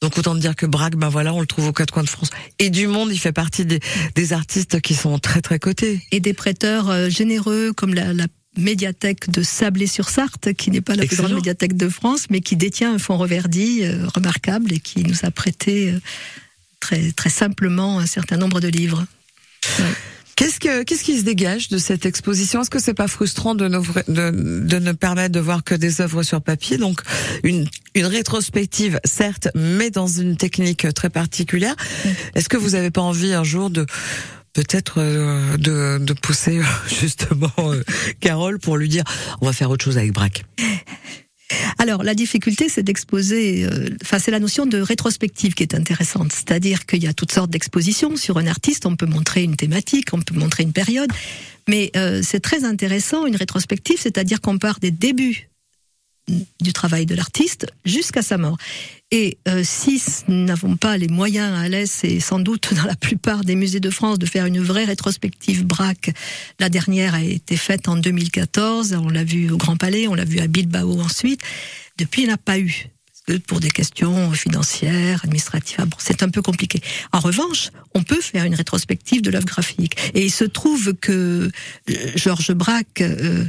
Donc 0.00 0.18
autant 0.18 0.34
dire 0.34 0.56
que 0.56 0.66
Braque, 0.66 0.96
ben 0.96 1.08
voilà, 1.08 1.32
on 1.32 1.40
le 1.40 1.46
trouve 1.46 1.68
aux 1.68 1.72
quatre 1.72 1.92
coins 1.92 2.02
de 2.02 2.08
France. 2.08 2.30
Et 2.58 2.70
du 2.70 2.88
monde, 2.88 3.10
il 3.12 3.18
fait 3.18 3.30
partie 3.32 3.64
des, 3.64 3.78
des 4.16 4.32
artistes 4.32 4.80
qui 4.80 4.94
sont 4.94 5.18
très 5.20 5.40
très 5.42 5.60
cotés. 5.60 6.02
Et 6.10 6.18
des 6.18 6.32
prêteurs 6.32 6.90
euh, 6.90 7.08
généreux 7.08 7.72
comme 7.76 7.94
la, 7.94 8.12
la 8.12 8.24
médiathèque 8.56 9.30
de 9.30 9.42
Sablé-sur-Sarthe, 9.42 10.52
qui 10.54 10.70
n'est 10.70 10.80
pas 10.80 10.94
la 10.94 11.06
plus 11.06 11.16
grande 11.16 11.34
médiathèque 11.34 11.76
de 11.76 11.88
France, 11.88 12.26
mais 12.30 12.40
qui 12.40 12.56
détient 12.56 12.94
un 12.94 12.98
fonds 12.98 13.16
Reverdy 13.16 13.80
euh, 13.82 14.06
remarquable 14.14 14.72
et 14.72 14.78
qui 14.78 15.02
nous 15.04 15.16
a 15.24 15.30
prêté 15.30 15.90
euh, 15.90 16.00
très 16.80 17.12
très 17.12 17.30
simplement 17.30 17.98
un 17.98 18.06
certain 18.06 18.36
nombre 18.36 18.60
de 18.60 18.68
livres. 18.68 19.06
Qu'est-ce 20.34 20.58
que 20.58 20.82
qu'est-ce 20.82 21.04
qui 21.04 21.18
se 21.18 21.24
dégage 21.24 21.68
de 21.68 21.78
cette 21.78 22.04
exposition? 22.06 22.62
Est-ce 22.62 22.70
que 22.70 22.80
c'est 22.80 22.94
pas 22.94 23.06
frustrant 23.06 23.54
de, 23.54 23.68
ne- 23.68 23.78
de, 24.08 24.64
de 24.66 24.78
ne 24.78 24.92
permettre 24.92 25.32
de 25.32 25.40
voir 25.40 25.62
que 25.62 25.74
des 25.74 26.00
œuvres 26.00 26.22
sur 26.22 26.40
papier? 26.40 26.78
Donc 26.78 27.00
une 27.44 27.68
une 27.94 28.06
rétrospective, 28.06 28.98
certes, 29.04 29.48
mais 29.54 29.90
dans 29.90 30.06
une 30.06 30.36
technique 30.36 30.86
très 30.94 31.10
particulière. 31.10 31.76
Est-ce 32.34 32.48
que 32.48 32.56
vous 32.56 32.70
n'avez 32.70 32.90
pas 32.90 33.02
envie 33.02 33.34
un 33.34 33.44
jour 33.44 33.68
de 33.70 33.86
peut-être 34.52 34.94
euh, 34.98 35.56
de, 35.56 35.98
de 36.04 36.12
pousser 36.12 36.58
euh, 36.58 36.64
justement 37.00 37.50
euh, 37.58 37.82
Carole 38.20 38.58
pour 38.58 38.76
lui 38.76 38.88
dire 38.88 39.04
on 39.40 39.46
va 39.46 39.52
faire 39.52 39.70
autre 39.70 39.84
chose 39.84 39.98
avec 39.98 40.12
Braque 40.12 40.44
Alors, 41.78 42.02
la 42.02 42.14
difficulté, 42.14 42.68
c'est 42.70 42.82
d'exposer. 42.82 43.64
euh, 43.64 43.90
Enfin, 44.02 44.18
c'est 44.18 44.30
la 44.30 44.40
notion 44.40 44.64
de 44.64 44.80
rétrospective 44.80 45.52
qui 45.54 45.62
est 45.62 45.74
intéressante. 45.74 46.32
C'est-à-dire 46.32 46.86
qu'il 46.86 47.02
y 47.02 47.06
a 47.06 47.12
toutes 47.12 47.32
sortes 47.32 47.50
d'expositions 47.50 48.16
sur 48.16 48.38
un 48.38 48.46
artiste. 48.46 48.86
On 48.86 48.96
peut 48.96 49.06
montrer 49.06 49.42
une 49.42 49.56
thématique, 49.56 50.08
on 50.12 50.20
peut 50.22 50.34
montrer 50.34 50.62
une 50.62 50.72
période. 50.72 51.10
Mais 51.68 51.90
euh, 51.96 52.22
c'est 52.22 52.40
très 52.40 52.64
intéressant, 52.64 53.26
une 53.26 53.36
rétrospective, 53.36 53.96
c'est-à-dire 54.00 54.40
qu'on 54.40 54.58
part 54.58 54.78
des 54.80 54.90
débuts 54.90 55.50
du 56.60 56.72
travail 56.72 57.06
de 57.06 57.14
l'artiste 57.14 57.66
jusqu'à 57.84 58.22
sa 58.22 58.38
mort. 58.38 58.56
Et 59.10 59.38
euh, 59.48 59.62
si 59.64 60.00
nous 60.28 60.44
n'avons 60.44 60.76
pas 60.76 60.96
les 60.96 61.08
moyens 61.08 61.58
à 61.58 61.68
l'Est 61.68 62.04
et 62.04 62.20
sans 62.20 62.38
doute 62.38 62.72
dans 62.74 62.84
la 62.84 62.94
plupart 62.94 63.44
des 63.44 63.56
musées 63.56 63.80
de 63.80 63.90
France 63.90 64.18
de 64.18 64.26
faire 64.26 64.46
une 64.46 64.60
vraie 64.60 64.84
rétrospective 64.84 65.66
Braque, 65.66 66.12
la 66.60 66.68
dernière 66.68 67.14
a 67.14 67.22
été 67.22 67.56
faite 67.56 67.88
en 67.88 67.96
2014, 67.96 68.94
on 68.94 69.08
l'a 69.08 69.24
vu 69.24 69.50
au 69.50 69.56
Grand 69.56 69.76
Palais, 69.76 70.08
on 70.08 70.14
l'a 70.14 70.24
vu 70.24 70.38
à 70.38 70.46
Bilbao 70.46 71.00
ensuite, 71.00 71.42
depuis 71.98 72.22
il 72.22 72.28
n'a 72.28 72.38
pas 72.38 72.58
eu. 72.58 72.86
Parce 73.06 73.38
que 73.38 73.44
pour 73.44 73.60
des 73.60 73.70
questions 73.70 74.32
financières, 74.32 75.20
administratives, 75.24 75.76
ah 75.78 75.84
bon, 75.84 75.96
c'est 75.98 76.22
un 76.22 76.28
peu 76.28 76.40
compliqué. 76.40 76.80
En 77.12 77.20
revanche, 77.20 77.68
on 77.94 78.02
peut 78.02 78.20
faire 78.20 78.44
une 78.44 78.54
rétrospective 78.54 79.22
de 79.22 79.30
l'œuvre 79.30 79.44
graphique. 79.44 79.96
Et 80.14 80.24
il 80.24 80.30
se 80.30 80.44
trouve 80.44 80.94
que 80.94 81.50
euh, 81.90 82.12
Georges 82.16 82.52
Braque 82.52 83.02
euh, 83.02 83.44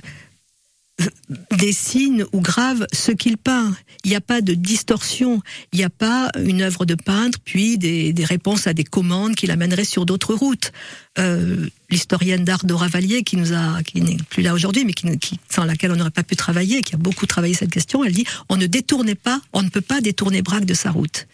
dessine 1.52 2.26
ou 2.34 2.42
grave 2.42 2.86
ce 2.94 3.12
qu'il 3.12 3.38
peint. 3.38 3.76
Il 4.04 4.10
n'y 4.10 4.16
a 4.16 4.22
pas 4.22 4.42
de 4.42 4.54
distorsion. 4.54 5.42
Il 5.72 5.80
n'y 5.80 5.86
a 5.86 5.90
pas 5.90 6.30
une 6.40 6.62
œuvre 6.62 6.86
de 6.86 6.96
peintre, 6.96 7.40
puis 7.44 7.78
des, 7.78 8.14
réponses 8.24 8.68
à 8.68 8.74
des 8.74 8.84
commandes 8.84 9.36
qui 9.36 9.48
l'amèneraient 9.48 9.86
sur 9.86 10.06
d'autres 10.06 10.34
routes. 10.34 10.72
Euh, 11.18 11.68
L'historienne 11.90 12.44
d'art 12.44 12.66
Dora 12.66 12.88
Valier, 12.88 13.24
qui 13.24 13.38
n'est 13.38 14.18
plus 14.30 14.44
là 14.44 14.54
aujourd'hui, 14.54 14.86
mais 14.86 14.94
sans 15.50 15.66
laquelle 15.66 15.92
on 15.92 15.96
n'aurait 15.96 16.12
pas 16.12 16.24
pu 16.24 16.36
travailler, 16.36 16.82
qui 16.82 16.96
a 16.96 16.98
beaucoup 16.98 17.28
travaillé 17.28 17.54
cette 17.54 17.72
question, 17.72 18.04
elle 18.04 18.14
dit 18.14 18.26
on 18.50 18.58
ne 18.58 18.66
détournait 18.66 19.16
pas, 19.16 19.40
on 19.52 19.62
ne 19.62 19.70
peut 19.70 19.82
pas 19.82 20.02
détourner 20.02 20.42
Braque 20.42 20.66
de 20.66 20.74
sa 20.74 20.92
route. 20.92 21.28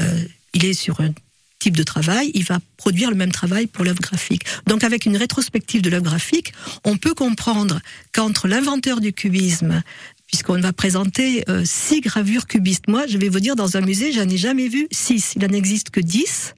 Euh, 0.00 0.22
il 0.52 0.64
est 0.64 0.74
sur 0.74 1.00
un 1.00 1.12
type 1.58 1.76
de 1.76 1.82
travail, 1.82 2.30
il 2.34 2.44
va 2.44 2.58
produire 2.76 3.10
le 3.10 3.16
même 3.16 3.32
travail 3.32 3.66
pour 3.66 3.84
l'œuvre 3.84 4.00
graphique. 4.00 4.44
Donc 4.66 4.84
avec 4.84 5.06
une 5.06 5.16
rétrospective 5.16 5.82
de 5.82 5.90
l'œuvre 5.90 6.04
graphique, 6.04 6.52
on 6.84 6.96
peut 6.96 7.14
comprendre 7.14 7.80
qu'entre 8.12 8.48
l'inventeur 8.48 9.00
du 9.00 9.12
cubisme, 9.12 9.82
puisqu'on 10.26 10.60
va 10.60 10.72
présenter 10.72 11.44
euh, 11.48 11.62
six 11.64 12.00
gravures 12.00 12.46
cubistes, 12.46 12.88
moi 12.88 13.06
je 13.06 13.18
vais 13.18 13.28
vous 13.28 13.40
dire, 13.40 13.56
dans 13.56 13.76
un 13.76 13.80
musée, 13.80 14.12
j'en 14.12 14.28
ai 14.28 14.36
jamais 14.36 14.68
vu 14.68 14.86
six, 14.90 15.34
il 15.36 15.42
n'en 15.42 15.52
existe 15.52 15.90
que 15.90 16.00
dix, 16.00 16.54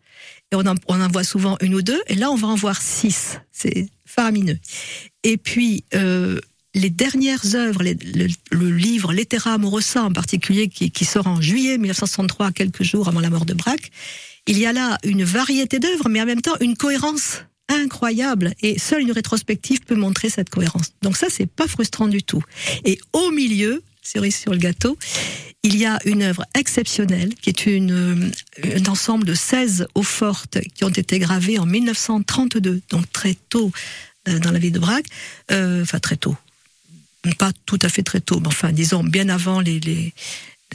et 0.50 0.56
on 0.56 0.66
en, 0.66 1.08
voit 1.08 1.24
souvent 1.24 1.56
une 1.61 1.74
ou 1.74 1.82
deux, 1.82 2.00
et 2.06 2.14
là 2.14 2.30
on 2.30 2.37
va 2.37 2.48
en 2.48 2.54
voir 2.54 2.80
six, 2.80 3.40
c'est 3.52 3.88
faramineux. 4.04 4.58
Et 5.22 5.37
puis... 5.37 5.84
Euh, 5.94 6.40
les 6.74 6.90
dernières 6.90 7.54
œuvres, 7.54 7.82
le 7.82 8.70
livre 8.70 9.12
L'Etera 9.12 9.54
Amorosa 9.54 10.04
en 10.04 10.12
particulier, 10.12 10.68
qui, 10.68 10.90
qui 10.90 11.04
sort 11.06 11.26
en 11.26 11.40
juillet 11.40 11.78
1963, 11.78 12.52
quelques 12.52 12.84
jours 12.84 13.08
avant 13.08 13.20
la 13.20 13.30
mort 13.30 13.46
de 13.46 13.54
Braque, 13.54 13.90
il 14.48 14.58
y 14.58 14.66
a 14.66 14.72
là 14.72 14.98
une 15.04 15.22
variété 15.22 15.78
d'œuvres, 15.78 16.08
mais 16.08 16.20
en 16.20 16.26
même 16.26 16.40
temps 16.40 16.56
une 16.61 16.76
cohérence 16.76 17.42
incroyable. 17.68 18.54
Et 18.62 18.78
seule 18.78 19.02
une 19.02 19.12
rétrospective 19.12 19.82
peut 19.82 19.94
montrer 19.94 20.30
cette 20.30 20.50
cohérence. 20.50 20.92
Donc 21.02 21.16
ça, 21.16 21.26
c'est 21.30 21.46
pas 21.46 21.68
frustrant 21.68 22.08
du 22.08 22.22
tout. 22.22 22.42
Et 22.84 22.98
au 23.12 23.30
milieu, 23.30 23.82
cerise 24.02 24.37
sur 24.37 24.52
le 24.52 24.58
gâteau, 24.58 24.98
il 25.62 25.76
y 25.76 25.84
a 25.84 25.98
une 26.06 26.22
œuvre 26.22 26.44
exceptionnelle 26.54 27.34
qui 27.34 27.50
est 27.50 27.66
une, 27.66 28.32
un 28.64 28.87
ensemble 28.87 29.26
de 29.26 29.34
16 29.34 29.88
eaux 29.94 30.02
fortes 30.02 30.58
qui 30.74 30.84
ont 30.84 30.88
été 30.88 31.18
gravées 31.18 31.58
en 31.58 31.66
1932, 31.66 32.80
donc 32.90 33.12
très 33.12 33.34
tôt 33.50 33.70
euh, 34.28 34.38
dans 34.38 34.50
la 34.50 34.58
ville 34.58 34.72
de 34.72 34.78
Braque, 34.78 35.06
euh, 35.50 35.82
enfin 35.82 35.98
très 35.98 36.16
tôt, 36.16 36.37
pas 37.38 37.52
tout 37.66 37.78
à 37.82 37.88
fait 37.88 38.02
très 38.02 38.20
tôt, 38.20 38.40
mais 38.40 38.46
enfin 38.46 38.72
disons 38.72 39.02
bien 39.02 39.28
avant 39.28 39.61
les, 39.61 39.80
les 39.80 40.14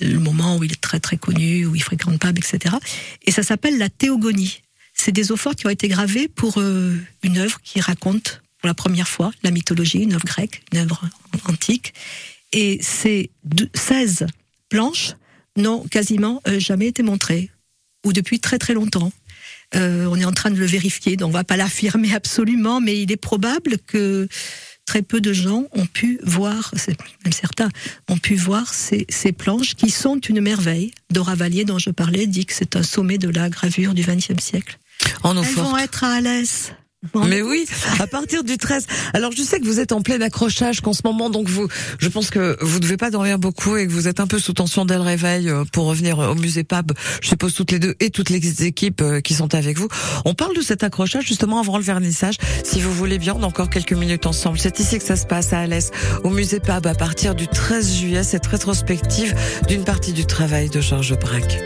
le 0.01 0.19
moment 0.19 0.57
où 0.57 0.63
il 0.63 0.71
est 0.71 0.81
très 0.81 0.99
très 0.99 1.17
connu, 1.17 1.65
où 1.65 1.75
il 1.75 1.83
fréquente 1.83 2.19
Pab, 2.19 2.37
etc. 2.37 2.75
Et 3.23 3.31
ça 3.31 3.43
s'appelle 3.43 3.77
la 3.77 3.89
théogonie. 3.89 4.61
C'est 4.93 5.11
des 5.11 5.31
eaux 5.31 5.37
fortes 5.37 5.59
qui 5.59 5.67
ont 5.67 5.71
été 5.71 5.87
gravées 5.87 6.27
pour 6.27 6.55
euh, 6.57 6.97
une 7.23 7.37
œuvre 7.37 7.59
qui 7.61 7.81
raconte 7.81 8.41
pour 8.59 8.67
la 8.67 8.73
première 8.73 9.07
fois 9.07 9.31
la 9.43 9.51
mythologie, 9.51 9.99
une 9.99 10.13
œuvre 10.13 10.25
grecque, 10.25 10.63
une 10.71 10.79
œuvre 10.79 11.09
antique. 11.49 11.93
Et 12.53 12.79
ces 12.81 13.31
16 13.73 14.27
planches 14.69 15.13
n'ont 15.57 15.83
quasiment 15.83 16.41
euh, 16.47 16.59
jamais 16.59 16.87
été 16.87 17.03
montrées, 17.03 17.49
ou 18.05 18.13
depuis 18.13 18.39
très 18.39 18.59
très 18.59 18.73
longtemps. 18.73 19.11
Euh, 19.75 20.05
on 20.05 20.15
est 20.15 20.25
en 20.25 20.31
train 20.31 20.51
de 20.51 20.57
le 20.57 20.65
vérifier, 20.65 21.17
donc 21.17 21.29
on 21.29 21.33
va 21.33 21.43
pas 21.43 21.57
l'affirmer 21.57 22.13
absolument, 22.15 22.79
mais 22.79 23.01
il 23.01 23.11
est 23.11 23.17
probable 23.17 23.77
que 23.79 24.27
très 24.85 25.01
peu 25.01 25.21
de 25.21 25.33
gens 25.33 25.65
ont 25.71 25.85
pu 25.85 26.19
voir, 26.23 26.73
même 27.23 27.33
certains, 27.33 27.69
ont 28.09 28.17
pu 28.17 28.35
voir 28.35 28.73
ces, 28.73 29.05
ces 29.09 29.31
planches 29.31 29.75
qui 29.75 29.89
sont 29.89 30.19
une 30.19 30.41
merveille. 30.41 30.91
Dora 31.11 31.35
Valier, 31.35 31.65
dont 31.65 31.79
je 31.79 31.89
parlais, 31.89 32.27
dit 32.27 32.45
que 32.45 32.53
c'est 32.53 32.75
un 32.75 32.83
sommet 32.83 33.17
de 33.17 33.29
la 33.29 33.49
gravure 33.49 33.93
du 33.93 34.03
XXe 34.03 34.41
siècle. 34.43 34.77
En 35.23 35.41
Elles 35.41 35.53
vont 35.53 35.77
être 35.77 36.03
à 36.03 36.15
Alès. 36.15 36.73
Mais 37.27 37.41
oui, 37.41 37.65
à 37.99 38.07
partir 38.07 38.43
du 38.43 38.57
13. 38.57 38.85
Alors 39.13 39.31
je 39.31 39.41
sais 39.41 39.59
que 39.59 39.65
vous 39.65 39.79
êtes 39.79 39.91
en 39.91 40.01
plein 40.01 40.19
accrochage 40.21 40.81
qu'en 40.81 40.93
ce 40.93 41.01
moment, 41.03 41.29
donc 41.29 41.49
vous, 41.49 41.67
je 41.99 42.07
pense 42.07 42.29
que 42.29 42.57
vous 42.61 42.75
ne 42.75 42.79
devez 42.79 42.97
pas 42.97 43.11
dormir 43.11 43.39
beaucoup 43.39 43.75
et 43.77 43.87
que 43.87 43.91
vous 43.91 44.07
êtes 44.07 44.19
un 44.19 44.27
peu 44.27 44.39
sous 44.39 44.53
tension 44.53 44.85
dès 44.85 44.95
le 44.95 45.01
réveil 45.01 45.49
euh, 45.49 45.63
pour 45.71 45.85
revenir 45.85 46.19
au 46.19 46.35
musée 46.35 46.63
Pab. 46.63 46.91
Je 47.21 47.27
suppose 47.27 47.53
toutes 47.53 47.71
les 47.71 47.79
deux 47.79 47.95
et 47.99 48.09
toutes 48.09 48.29
les 48.29 48.63
équipes 48.63 49.01
euh, 49.01 49.21
qui 49.21 49.33
sont 49.33 49.53
avec 49.53 49.77
vous. 49.77 49.87
On 50.25 50.33
parle 50.33 50.55
de 50.55 50.61
cet 50.61 50.83
accrochage 50.83 51.25
justement 51.25 51.59
avant 51.59 51.77
le 51.77 51.83
vernissage. 51.83 52.35
Si 52.63 52.81
vous 52.81 52.93
voulez 52.93 53.19
bien, 53.19 53.35
on 53.37 53.43
a 53.43 53.47
encore 53.47 53.69
quelques 53.69 53.93
minutes 53.93 54.25
ensemble. 54.25 54.59
C'est 54.59 54.79
ici 54.79 54.97
que 54.97 55.03
ça 55.03 55.15
se 55.15 55.25
passe 55.25 55.53
à 55.53 55.59
Alès, 55.59 55.91
au 56.23 56.29
musée 56.29 56.59
Pab, 56.59 56.87
à 56.87 56.95
partir 56.95 57.35
du 57.35 57.47
13 57.47 57.97
juillet, 57.97 58.23
cette 58.23 58.47
rétrospective 58.47 59.35
d'une 59.67 59.83
partie 59.83 60.13
du 60.13 60.25
travail 60.25 60.69
de 60.69 60.81
Georges 60.81 61.17
Braque. 61.17 61.59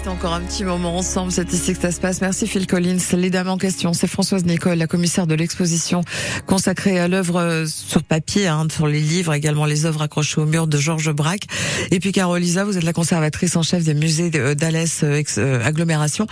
Rester 0.00 0.08
encore 0.08 0.32
un 0.32 0.40
petit 0.40 0.64
moment 0.64 0.96
ensemble. 0.96 1.30
C'est 1.30 1.52
ici 1.52 1.74
que 1.74 1.80
ça 1.80 1.90
se 1.90 2.00
passe. 2.00 2.22
Merci 2.22 2.46
Phil 2.46 2.66
Collins. 2.66 2.96
Les 3.12 3.28
dames 3.28 3.48
en 3.48 3.58
question, 3.58 3.92
c'est 3.92 4.06
Françoise 4.06 4.46
Nicole, 4.46 4.78
la 4.78 4.86
commissaire 4.86 5.26
de 5.26 5.34
l'exposition 5.34 6.02
consacrée 6.46 6.98
à 6.98 7.06
l'œuvre 7.06 7.36
euh, 7.36 7.66
sur 7.66 8.02
papier, 8.02 8.46
hein, 8.46 8.66
sur 8.72 8.86
les 8.86 9.00
livres, 9.00 9.34
également 9.34 9.66
les 9.66 9.84
œuvres 9.84 10.00
accrochées 10.00 10.40
au 10.40 10.46
mur 10.46 10.66
de 10.66 10.78
Georges 10.78 11.12
Braque. 11.12 11.44
Et 11.90 12.00
puis 12.00 12.12
Carolisa, 12.12 12.64
vous 12.64 12.78
êtes 12.78 12.84
la 12.84 12.94
conservatrice 12.94 13.56
en 13.56 13.62
chef 13.62 13.84
des 13.84 13.92
musées 13.92 14.30
euh, 14.36 14.54
d'Alès 14.54 15.02
euh, 15.02 15.62
Agglomération. 15.62 16.26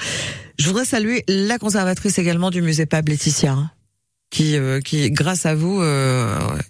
Je 0.59 0.67
voudrais 0.67 0.87
saluer 0.87 1.25
la 1.29 1.59
conservatrice 1.59 2.19
également 2.19 2.51
du 2.51 2.63
musée 2.63 2.87
Pab 2.87 3.07
Laetitia. 3.07 3.53
Hein, 3.53 3.71
qui, 4.31 4.57
qui, 4.85 5.11
grâce 5.11 5.47
à 5.47 5.55
vous, 5.55 5.83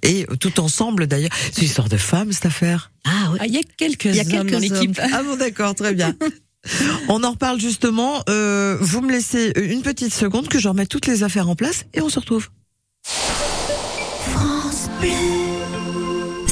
et 0.04 0.26
tout 0.38 0.60
ensemble 0.60 1.08
d'ailleurs, 1.08 1.32
c'est 1.50 1.62
une 1.62 1.66
histoire 1.66 1.88
de 1.88 1.96
femme 1.96 2.30
cette 2.30 2.46
affaire. 2.46 2.92
Ah 3.04 3.30
oui. 3.32 3.38
Ah, 3.40 3.46
il 3.46 3.54
y 3.54 3.58
a 3.58 3.62
quelques, 3.76 4.04
il 4.04 4.14
y 4.14 4.20
a 4.20 4.24
quelques 4.24 4.40
hommes 4.40 4.50
dans 4.50 4.58
l'équipe. 4.60 5.00
Ah 5.12 5.24
bon, 5.24 5.36
d'accord, 5.36 5.74
très 5.74 5.92
bien. 5.92 6.14
On 7.08 7.22
en 7.24 7.32
reparle 7.32 7.60
justement. 7.60 8.22
Euh, 8.28 8.76
vous 8.80 9.00
me 9.00 9.10
laissez 9.10 9.52
une 9.56 9.82
petite 9.82 10.14
seconde 10.14 10.48
que 10.48 10.58
je 10.58 10.68
remette 10.68 10.88
toutes 10.88 11.06
les 11.06 11.22
affaires 11.22 11.48
en 11.48 11.56
place 11.56 11.84
et 11.94 12.00
on 12.00 12.08
se 12.08 12.18
retrouve. 12.18 12.48
France 13.04 14.88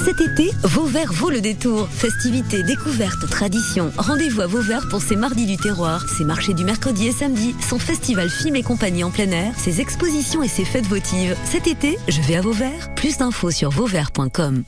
Cet 0.05 0.21
été, 0.21 0.51
Vauvert 0.63 1.13
vaut 1.13 1.31
le 1.31 1.41
détour. 1.41 1.89
Festivités, 1.91 2.63
découvertes, 2.63 3.29
traditions. 3.29 3.93
Rendez-vous 3.99 4.41
à 4.41 4.47
Vauvert 4.47 4.89
pour 4.89 5.03
ces 5.03 5.17
mardis 5.17 5.47
du 5.47 5.57
terroir, 5.57 6.07
ces 6.09 6.25
marchés 6.25 6.55
du 6.55 6.65
mercredi 6.65 7.09
et 7.09 7.13
samedi, 7.13 7.55
son 7.69 7.79
festival 7.79 8.31
film 8.31 8.57
et 8.57 8.63
compagnie 8.63 9.05
en 9.05 9.11
plein 9.11 9.31
air, 9.31 9.53
ses 9.59 9.81
expositions 9.81 10.43
et 10.43 10.49
ses 10.49 10.65
fêtes 10.65 10.87
votives. 10.87 11.37
Cet 11.45 11.67
été, 11.67 11.99
je 12.09 12.21
vais 12.23 12.37
à 12.37 12.41
Vauvert. 12.41 12.95
Plus 12.95 13.19
d'infos 13.19 13.51
sur 13.51 13.71
vauvert.com. 13.71 14.63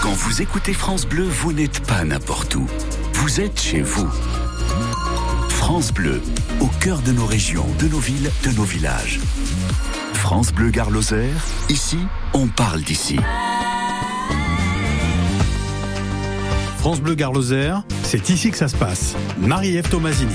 Quand 0.00 0.12
vous 0.12 0.40
écoutez 0.40 0.72
France 0.72 1.06
Bleu, 1.06 1.24
vous 1.24 1.52
n'êtes 1.52 1.80
pas 1.80 2.04
n'importe 2.04 2.54
où. 2.54 2.66
Vous 3.28 3.42
êtes 3.42 3.60
chez 3.60 3.82
vous. 3.82 4.08
France 5.50 5.92
Bleu, 5.92 6.22
au 6.60 6.66
cœur 6.80 7.02
de 7.02 7.12
nos 7.12 7.26
régions, 7.26 7.66
de 7.78 7.86
nos 7.86 7.98
villes, 7.98 8.30
de 8.42 8.50
nos 8.52 8.62
villages. 8.62 9.20
France 10.14 10.50
Bleu 10.50 10.70
Gare 10.70 10.88
ici, 11.68 11.98
on 12.32 12.46
parle 12.46 12.80
d'ici. 12.80 13.18
France 16.78 17.02
Bleu 17.02 17.16
Gare 17.16 17.34
c'est 18.02 18.30
ici 18.30 18.50
que 18.50 18.56
ça 18.56 18.66
se 18.68 18.76
passe. 18.76 19.14
Marie-Ève 19.38 19.90
Tomasini. 19.90 20.32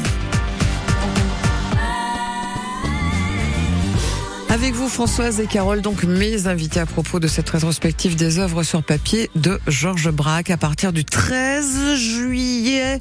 Avec 4.53 4.75
vous, 4.75 4.87
Françoise 4.87 5.39
et 5.39 5.47
Carole, 5.47 5.81
donc 5.81 6.03
mes 6.03 6.45
invités 6.45 6.79
à 6.79 6.85
propos 6.85 7.19
de 7.19 7.27
cette 7.27 7.49
rétrospective 7.49 8.15
des 8.15 8.37
œuvres 8.37 8.61
sur 8.61 8.83
papier 8.83 9.31
de 9.33 9.59
Georges 9.65 10.11
Braque 10.11 10.51
à 10.51 10.57
partir 10.57 10.93
du 10.93 11.03
13 11.03 11.95
juillet. 11.95 12.99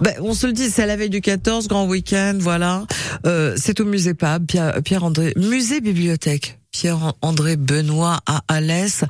Ben, 0.00 0.14
on 0.20 0.32
se 0.32 0.46
le 0.46 0.52
dit, 0.52 0.70
c'est 0.70 0.84
à 0.84 0.86
la 0.86 0.94
veille 0.94 1.10
du 1.10 1.20
14, 1.20 1.66
grand 1.66 1.86
week-end, 1.86 2.38
voilà. 2.38 2.84
Euh, 3.26 3.56
c'est 3.56 3.80
au 3.80 3.84
musée 3.84 4.14
Pab, 4.14 4.46
Pierre-André, 4.46 5.32
musée 5.36 5.80
bibliothèque. 5.80 6.60
Pierre-André 6.70 7.56
Benoît 7.56 8.20
à 8.26 8.42
Alès, 8.46 9.02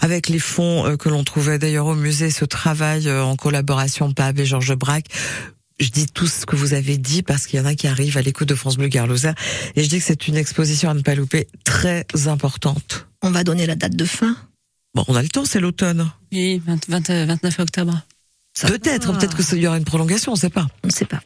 avec 0.00 0.30
les 0.30 0.38
fonds 0.38 0.86
euh, 0.86 0.96
que 0.96 1.10
l'on 1.10 1.24
trouvait 1.24 1.58
d'ailleurs 1.58 1.86
au 1.86 1.94
musée, 1.94 2.30
ce 2.30 2.46
travail 2.46 3.06
euh, 3.06 3.22
en 3.22 3.36
collaboration 3.36 4.14
PAB 4.14 4.38
et 4.38 4.46
Georges 4.46 4.76
Braque 4.76 5.08
je 5.78 5.90
dis 5.90 6.06
tout 6.06 6.26
ce 6.26 6.46
que 6.46 6.56
vous 6.56 6.74
avez 6.74 6.98
dit 6.98 7.22
parce 7.22 7.46
qu'il 7.46 7.58
y 7.58 7.62
en 7.62 7.66
a 7.66 7.74
qui 7.74 7.86
arrivent 7.86 8.16
à 8.16 8.22
l'écoute 8.22 8.48
de 8.48 8.54
France 8.54 8.76
Bleu 8.76 8.88
Garloser 8.88 9.32
et 9.76 9.82
je 9.82 9.88
dis 9.88 9.98
que 9.98 10.04
c'est 10.04 10.28
une 10.28 10.36
exposition 10.36 10.90
à 10.90 10.94
ne 10.94 11.02
pas 11.02 11.14
louper 11.14 11.48
très 11.64 12.06
importante. 12.26 13.06
On 13.22 13.30
va 13.30 13.44
donner 13.44 13.66
la 13.66 13.74
date 13.74 13.96
de 13.96 14.04
fin. 14.04 14.36
Bon, 14.94 15.04
on 15.08 15.14
a 15.14 15.22
le 15.22 15.28
temps, 15.28 15.44
c'est 15.44 15.60
l'automne. 15.60 16.10
Oui, 16.32 16.62
29 16.66 17.58
octobre. 17.60 18.02
Peut-être, 18.60 19.12
peut-être 19.12 19.36
que 19.36 19.56
y 19.56 19.66
aura 19.66 19.78
une 19.78 19.84
prolongation, 19.84 20.32
on 20.32 20.34
ne 20.34 20.40
sait 20.40 20.50
pas. 20.50 20.66
On 20.82 20.88
ne 20.88 20.92
sait 20.92 21.04
pas. 21.04 21.20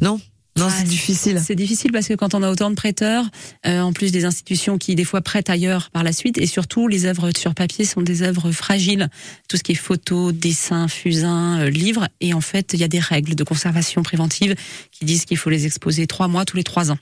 Non? 0.00 0.20
Non, 0.58 0.68
c'est 0.68 0.84
difficile. 0.84 1.40
C'est 1.42 1.54
difficile 1.54 1.92
parce 1.92 2.08
que 2.08 2.14
quand 2.14 2.34
on 2.34 2.42
a 2.42 2.50
autant 2.50 2.68
de 2.68 2.74
prêteurs, 2.74 3.24
euh, 3.66 3.80
en 3.80 3.92
plus 3.92 4.12
des 4.12 4.26
institutions 4.26 4.76
qui 4.76 4.94
des 4.94 5.04
fois 5.04 5.22
prêtent 5.22 5.48
ailleurs 5.48 5.90
par 5.90 6.02
la 6.02 6.12
suite, 6.12 6.36
et 6.36 6.46
surtout 6.46 6.88
les 6.88 7.06
œuvres 7.06 7.30
sur 7.36 7.54
papier 7.54 7.86
sont 7.86 8.02
des 8.02 8.22
œuvres 8.22 8.52
fragiles. 8.52 9.08
Tout 9.48 9.56
ce 9.56 9.62
qui 9.62 9.72
est 9.72 9.76
photos, 9.76 10.34
dessins, 10.34 10.88
fusains, 10.88 11.60
euh, 11.60 11.70
livres, 11.70 12.08
et 12.20 12.34
en 12.34 12.42
fait 12.42 12.72
il 12.74 12.80
y 12.80 12.84
a 12.84 12.88
des 12.88 13.00
règles 13.00 13.34
de 13.34 13.44
conservation 13.44 14.02
préventive 14.02 14.54
qui 14.90 15.06
disent 15.06 15.24
qu'il 15.24 15.38
faut 15.38 15.50
les 15.50 15.64
exposer 15.64 16.06
trois 16.06 16.28
mois 16.28 16.44
tous 16.44 16.56
les 16.56 16.64
trois 16.64 16.90
ans. 16.90 16.98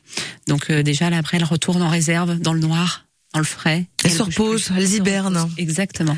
Donc 0.47 0.71
euh, 0.71 0.85
déjà 0.85 1.11
là 1.11 1.19
après 1.19 1.37
elles 1.37 1.45
retournent 1.45 1.83
en 1.83 1.91
réserve 1.91 2.39
dans 2.39 2.53
le 2.53 2.61
noir 2.61 3.10
dans 3.33 3.41
le 3.41 3.47
frais. 3.47 3.87
Elles 4.05 4.11
se 4.11 4.23
reposent, 4.23 4.73
elles 4.77 4.95
hibernent. 4.95 5.49
Exactement. 5.57 6.17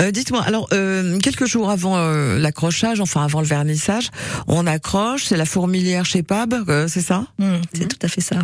Euh, 0.00 0.10
Dites-moi, 0.10 0.42
alors 0.42 0.68
euh, 0.72 1.18
quelques 1.18 1.46
jours 1.46 1.70
avant 1.70 1.96
euh, 1.96 2.38
l'accrochage, 2.38 3.00
enfin 3.00 3.24
avant 3.24 3.40
le 3.40 3.46
vernissage, 3.46 4.10
on 4.46 4.66
accroche, 4.66 5.24
c'est 5.24 5.36
la 5.36 5.44
fourmilière 5.44 6.06
chez 6.06 6.22
Pab, 6.22 6.54
c'est 6.88 7.02
ça? 7.02 7.26
Mmh, 7.38 7.54
C'est 7.72 7.84
mmh. 7.84 7.88
tout 7.88 7.98
à 8.02 8.08
fait 8.08 8.20
ça. 8.20 8.42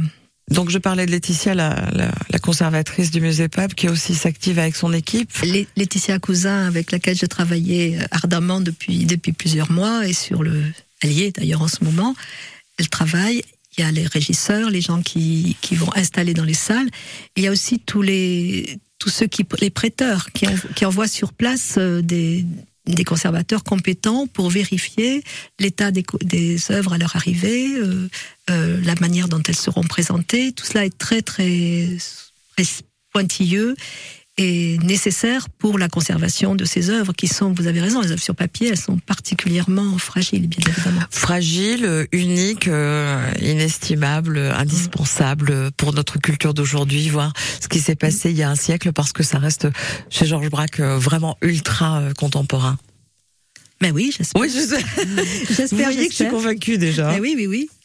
Donc 0.51 0.69
je 0.69 0.79
parlais 0.79 1.07
de 1.07 1.11
Laetitia, 1.11 1.55
la, 1.55 1.89
la, 1.93 2.11
la 2.29 2.39
conservatrice 2.39 3.11
du 3.11 3.21
musée 3.21 3.49
Pab, 3.49 3.73
qui 3.73 3.89
aussi 3.89 4.15
s'active 4.15 4.59
avec 4.59 4.77
son 4.77 4.93
équipe. 4.93 5.31
Laetitia 5.77 6.19
Cousin, 6.19 6.67
avec 6.67 6.93
laquelle 6.93 7.17
je 7.17 7.27
travaillais 7.27 7.99
ardemment 8.11 8.61
depuis 8.61 9.07
depuis 9.07 9.33
plusieurs 9.33 9.71
mois 9.73 10.07
et 10.07 10.13
sur 10.13 10.43
le, 10.43 10.63
elle 11.01 11.13
y 11.13 11.23
est 11.23 11.37
d'ailleurs 11.37 11.63
en 11.63 11.69
ce 11.69 11.83
moment. 11.83 12.15
Elle 12.79 12.89
travaille 12.89 13.43
il 13.77 13.81
y 13.81 13.85
a 13.85 13.91
les 13.91 14.07
régisseurs, 14.07 14.71
les 14.71 14.81
gens 14.81 15.03
qui, 15.03 15.57
qui 15.61 15.75
vont 15.75 15.95
installer 15.95 16.35
dans 16.35 16.45
les 16.45 16.55
salles. 16.55 16.89
Il 17.37 17.45
y 17.45 17.47
a 17.47 17.51
aussi 17.51 17.79
tous 17.79 18.03
les 18.03 18.79
tous 18.99 19.09
ceux 19.09 19.27
qui 19.27 19.45
les 19.61 19.71
prêteurs 19.71 20.31
qui, 20.33 20.47
qui 20.77 20.85
envoient 20.85 21.09
sur 21.09 21.33
place 21.33 21.75
euh, 21.79 22.03
des 22.03 22.45
des 22.87 23.05
conservateurs 23.05 23.63
compétents 23.63 24.27
pour 24.27 24.51
vérifier 24.51 25.23
l'état 25.61 25.93
des, 25.93 26.05
des 26.23 26.73
œuvres 26.73 26.95
à 26.95 26.99
leur 26.99 27.15
arrivée, 27.15 27.77
euh, 27.77 28.09
euh, 28.51 28.81
la 28.83 28.97
manière 28.97 29.29
dont 29.29 29.41
elles 29.47 29.55
seront 29.55 29.85
présentées. 29.85 30.53
Tout 30.53 30.65
cela 30.65 30.85
est 30.85 30.99
très 30.99 31.23
très, 31.23 31.87
très 32.57 32.65
pointilleux 33.13 33.77
est 34.39 34.83
nécessaire 34.83 35.49
pour 35.51 35.79
la 35.79 35.89
conservation 35.89 36.55
de 36.55 36.65
ces 36.65 36.91
œuvres 36.91 37.13
qui 37.13 37.29
sont, 37.29 37.53
vous 37.53 37.67
avez 37.67 37.81
raison, 37.81 38.01
les 38.01 38.13
œuvres 38.13 38.23
sur 38.23 38.35
papier, 38.35 38.69
elles 38.69 38.79
sont 38.79 38.99
particulièrement 38.99 39.99
fragiles, 39.99 40.49
bien 40.49 40.65
évidemment. 40.67 41.03
Fragiles, 41.11 42.07
uniques, 42.13 42.69
euh, 42.69 43.31
inestimables, 43.41 44.39
indispensables 44.39 45.71
pour 45.77 45.93
notre 45.93 46.19
culture 46.19 46.55
d'aujourd'hui, 46.55 47.09
voir 47.09 47.33
ce 47.61 47.69
qui 47.69 47.81
s'est 47.81 47.97
passé 47.97 48.31
il 48.31 48.37
y 48.37 48.43
a 48.43 48.51
un 48.51 48.55
siècle, 48.55 48.93
parce 48.93 49.13
que 49.13 49.23
ça 49.23 49.39
reste 49.39 49.69
chez 50.09 50.27
Georges 50.27 50.51
Braque 50.51 50.81
euh, 50.81 50.99
vraiment 50.99 51.37
ultra 51.43 52.01
euh, 52.01 52.13
contemporain. 52.15 52.79
Mais 53.83 53.91
oui, 53.91 54.15
j'espère. 54.17 54.41
Oui, 54.41 54.49
j'espère. 55.49 55.91
Vous 55.91 55.97
que 55.97 56.03
je 56.05 56.15
suis 56.15 56.29
convaincue 56.29 56.79
déjà. 56.79 57.11
Mais 57.11 57.21
oui, 57.21 57.35
oui, 57.37 57.47
oui. 57.47 57.71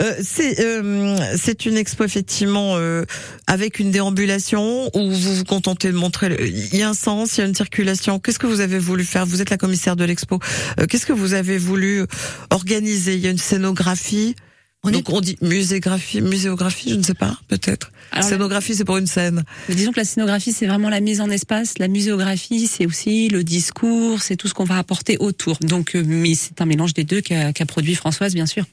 Euh, 0.00 0.14
c'est 0.22 0.60
euh, 0.60 1.16
c'est 1.36 1.66
une 1.66 1.76
expo 1.76 2.04
effectivement 2.04 2.76
euh, 2.76 3.04
avec 3.48 3.80
une 3.80 3.90
déambulation 3.90 4.88
où 4.94 5.10
vous 5.10 5.34
vous 5.34 5.44
contentez 5.44 5.90
de 5.90 5.96
montrer. 5.96 6.36
Il 6.72 6.76
y 6.76 6.82
a 6.82 6.90
un 6.90 6.94
sens, 6.94 7.36
il 7.36 7.40
y 7.40 7.44
a 7.44 7.46
une 7.48 7.54
circulation. 7.54 8.20
Qu'est-ce 8.20 8.38
que 8.38 8.46
vous 8.46 8.60
avez 8.60 8.78
voulu 8.78 9.02
faire? 9.02 9.26
Vous 9.26 9.42
êtes 9.42 9.50
la 9.50 9.56
commissaire 9.56 9.96
de 9.96 10.04
l'expo. 10.04 10.38
Euh, 10.78 10.86
qu'est-ce 10.86 11.04
que 11.04 11.12
vous 11.12 11.34
avez 11.34 11.58
voulu 11.58 12.04
organiser? 12.50 13.14
Il 13.14 13.20
y 13.20 13.26
a 13.26 13.30
une 13.30 13.38
scénographie. 13.38 14.36
On 14.84 14.90
Donc 14.92 15.10
on 15.10 15.20
dit 15.20 15.36
muséographie, 15.42 16.20
muséographie, 16.20 16.90
je 16.90 16.94
ne 16.94 17.02
sais 17.02 17.14
pas, 17.14 17.36
peut-être. 17.48 17.90
Scénographie, 18.20 18.74
c'est 18.74 18.84
pour 18.84 18.96
une 18.96 19.06
scène. 19.06 19.44
Mais 19.68 19.74
disons 19.74 19.92
que 19.92 19.98
la 19.98 20.04
scénographie, 20.04 20.52
c'est 20.52 20.66
vraiment 20.66 20.88
la 20.88 21.00
mise 21.00 21.20
en 21.20 21.30
espace. 21.30 21.78
La 21.78 21.88
muséographie, 21.88 22.66
c'est 22.66 22.86
aussi 22.86 23.28
le 23.28 23.44
discours, 23.44 24.22
c'est 24.22 24.36
tout 24.36 24.48
ce 24.48 24.54
qu'on 24.54 24.64
va 24.64 24.78
apporter 24.78 25.16
autour. 25.18 25.58
Donc, 25.60 25.94
euh, 25.94 26.02
mais 26.04 26.34
c'est 26.34 26.60
un 26.60 26.66
mélange 26.66 26.94
des 26.94 27.04
deux 27.04 27.20
qu'a 27.20 27.52
produit 27.66 27.94
Françoise, 27.94 28.34
bien 28.34 28.46
sûr. 28.46 28.64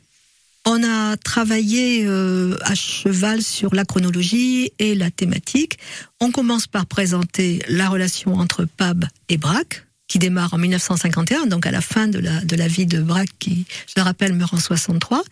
On 0.67 0.83
a 0.83 1.15
travaillé 1.17 2.05
euh, 2.05 2.57
à 2.63 2.73
cheval 2.73 3.43
sur 3.43 3.75
la 3.75 3.85
chronologie 3.85 4.71
et 4.79 4.95
la 4.95 5.11
thématique. 5.11 5.77
On 6.19 6.31
commence 6.31 6.65
par 6.65 6.87
présenter 6.87 7.61
la 7.69 7.87
relation 7.87 8.33
entre 8.33 8.65
Pab 8.65 9.05
et 9.29 9.37
Braque, 9.37 9.85
qui 10.07 10.17
démarre 10.17 10.55
en 10.55 10.57
1951, 10.57 11.45
donc 11.45 11.67
à 11.67 11.71
la 11.71 11.81
fin 11.81 12.07
de 12.07 12.17
la, 12.17 12.41
de 12.41 12.55
la 12.55 12.67
vie 12.67 12.87
de 12.87 12.99
Braque, 12.99 13.29
qui, 13.37 13.65
je 13.87 13.93
le 13.97 14.01
rappelle, 14.01 14.33
meurt 14.33 14.55
en 14.55 14.59
63. 14.59 15.23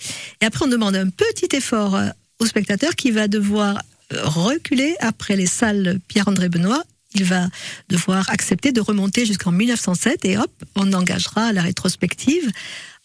Et 0.41 0.45
après, 0.45 0.65
on 0.65 0.67
demande 0.67 0.95
un 0.95 1.09
petit 1.09 1.55
effort 1.55 1.95
euh, 1.95 2.09
au 2.39 2.45
spectateur 2.45 2.95
qui 2.95 3.09
va 3.09 3.27
devoir 3.27 3.81
reculer 4.21 4.95
après 4.99 5.35
les 5.35 5.45
salles 5.45 5.99
Pierre-André 6.07 6.49
Benoît. 6.49 6.83
Il 7.15 7.25
va 7.25 7.47
devoir 7.89 8.27
accepter 8.31 8.71
de 8.71 8.81
remonter 8.81 9.25
jusqu'en 9.25 9.51
1907 9.51 10.25
et 10.25 10.37
hop, 10.37 10.51
on 10.75 10.93
engagera 10.93 11.53
la 11.53 11.61
rétrospective 11.61 12.51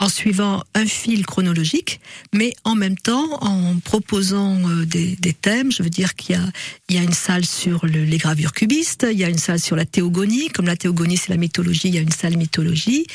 en 0.00 0.08
suivant 0.08 0.62
un 0.74 0.86
fil 0.86 1.26
chronologique, 1.26 2.00
mais 2.32 2.54
en 2.64 2.74
même 2.74 2.96
temps 2.96 3.42
en 3.42 3.78
proposant 3.80 4.56
euh, 4.68 4.86
des, 4.86 5.16
thèmes. 5.34 5.72
Je 5.72 5.82
veux 5.82 5.90
dire 5.90 6.14
qu'il 6.14 6.36
y 6.36 6.38
a, 6.38 6.44
il 6.88 6.96
y 6.96 6.98
a 6.98 7.02
une 7.02 7.12
salle 7.12 7.44
sur 7.44 7.84
le, 7.84 8.04
les 8.04 8.18
gravures 8.18 8.52
cubistes, 8.52 9.06
il 9.10 9.18
y 9.18 9.24
a 9.24 9.28
une 9.28 9.38
salle 9.38 9.60
sur 9.60 9.76
la 9.76 9.84
théogonie. 9.84 10.48
Comme 10.48 10.66
la 10.66 10.76
théogonie, 10.76 11.16
c'est 11.16 11.30
la 11.30 11.36
mythologie, 11.36 11.88
il 11.88 11.94
y 11.94 11.98
a 11.98 12.02
une 12.02 12.12
salle 12.12 12.36
mythologie. 12.36 13.06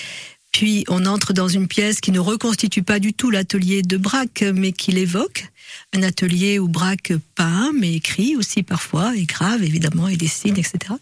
Puis 0.53 0.85
on 0.87 1.05
entre 1.05 1.33
dans 1.33 1.49
une 1.49 1.67
pièce 1.67 1.99
qui 1.99 2.11
ne 2.11 2.19
reconstitue 2.19 2.83
pas 2.83 2.99
du 2.99 3.13
tout 3.13 3.31
l'atelier 3.31 3.81
de 3.81 3.97
Braque, 3.97 4.45
mais 4.53 4.71
qui 4.71 4.91
l'évoque. 4.91 5.47
Un 5.93 6.03
atelier 6.03 6.59
où 6.59 6.67
Braque 6.67 7.11
peint, 7.35 7.71
mais 7.77 7.95
écrit 7.95 8.37
aussi 8.37 8.63
parfois, 8.63 9.15
et 9.17 9.25
grave 9.25 9.63
évidemment, 9.63 10.07
et 10.07 10.15
dessine, 10.15 10.57
etc. 10.57 10.93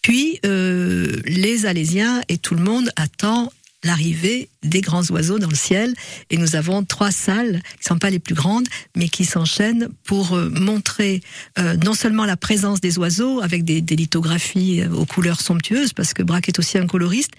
Puis 0.00 0.40
euh, 0.46 1.20
les 1.26 1.66
Alésiens 1.66 2.22
et 2.28 2.38
tout 2.38 2.54
le 2.54 2.62
monde 2.62 2.90
attend 2.96 3.52
l'arrivée 3.84 4.48
des 4.62 4.80
grands 4.80 5.04
oiseaux 5.10 5.38
dans 5.38 5.48
le 5.48 5.56
ciel. 5.56 5.94
Et 6.30 6.36
nous 6.36 6.56
avons 6.56 6.84
trois 6.84 7.10
salles 7.10 7.62
qui 7.78 7.84
sont 7.84 7.98
pas 7.98 8.10
les 8.10 8.18
plus 8.18 8.34
grandes, 8.34 8.66
mais 8.96 9.08
qui 9.08 9.24
s'enchaînent 9.24 9.88
pour 10.04 10.34
euh, 10.34 10.48
montrer 10.50 11.22
euh, 11.58 11.76
non 11.76 11.94
seulement 11.94 12.24
la 12.24 12.36
présence 12.36 12.80
des 12.80 12.98
oiseaux 12.98 13.40
avec 13.40 13.64
des, 13.64 13.80
lithographies 13.80 14.82
aux 14.84 15.06
couleurs 15.06 15.40
somptueuses, 15.40 15.92
parce 15.92 16.14
que 16.14 16.22
Braque 16.22 16.48
est 16.48 16.58
aussi 16.58 16.78
un 16.78 16.86
coloriste, 16.86 17.32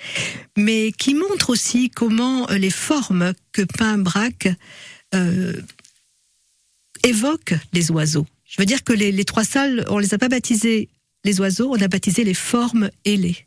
mais 0.57 0.91
qui 0.91 1.13
montrent 1.13 1.49
aussi 1.49 1.89
comment 1.89 2.47
les 2.47 2.69
formes 2.69 3.33
que 3.51 3.61
peint 3.61 3.97
Braque 3.97 4.49
euh, 5.15 5.53
évoquent 7.03 7.55
les 7.73 7.91
oiseaux. 7.91 8.27
Je 8.45 8.61
veux 8.61 8.65
dire 8.65 8.83
que 8.83 8.93
les, 8.93 9.11
les 9.11 9.25
trois 9.25 9.43
salles, 9.43 9.85
on 9.89 9.99
les 9.99 10.13
a 10.13 10.17
pas 10.17 10.27
baptisées 10.27 10.89
les 11.23 11.39
oiseaux, 11.39 11.71
on 11.71 11.81
a 11.81 11.87
baptisé 11.87 12.23
les 12.23 12.33
formes 12.33 12.89
ailées. 13.05 13.45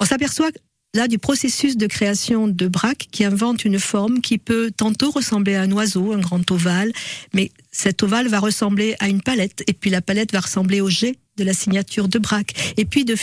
On 0.00 0.04
s'aperçoit 0.04 0.50
là 0.94 1.08
du 1.08 1.18
processus 1.18 1.76
de 1.78 1.86
création 1.86 2.48
de 2.48 2.68
Braque 2.68 3.08
qui 3.10 3.24
invente 3.24 3.64
une 3.64 3.78
forme 3.78 4.20
qui 4.20 4.36
peut 4.36 4.70
tantôt 4.76 5.10
ressembler 5.10 5.54
à 5.54 5.62
un 5.62 5.72
oiseau, 5.72 6.12
un 6.12 6.18
grand 6.18 6.50
ovale, 6.50 6.92
mais 7.32 7.50
cet 7.70 8.02
ovale 8.02 8.28
va 8.28 8.40
ressembler 8.40 8.94
à 9.00 9.08
une 9.08 9.22
palette, 9.22 9.64
et 9.66 9.72
puis 9.72 9.88
la 9.88 10.02
palette 10.02 10.32
va 10.32 10.40
ressembler 10.40 10.82
au 10.82 10.90
jet 10.90 11.16
de 11.36 11.44
la 11.44 11.54
signature 11.54 12.08
de 12.08 12.18
Braque. 12.18 12.74
Et 12.76 12.84
puis 12.84 13.04
de, 13.04 13.16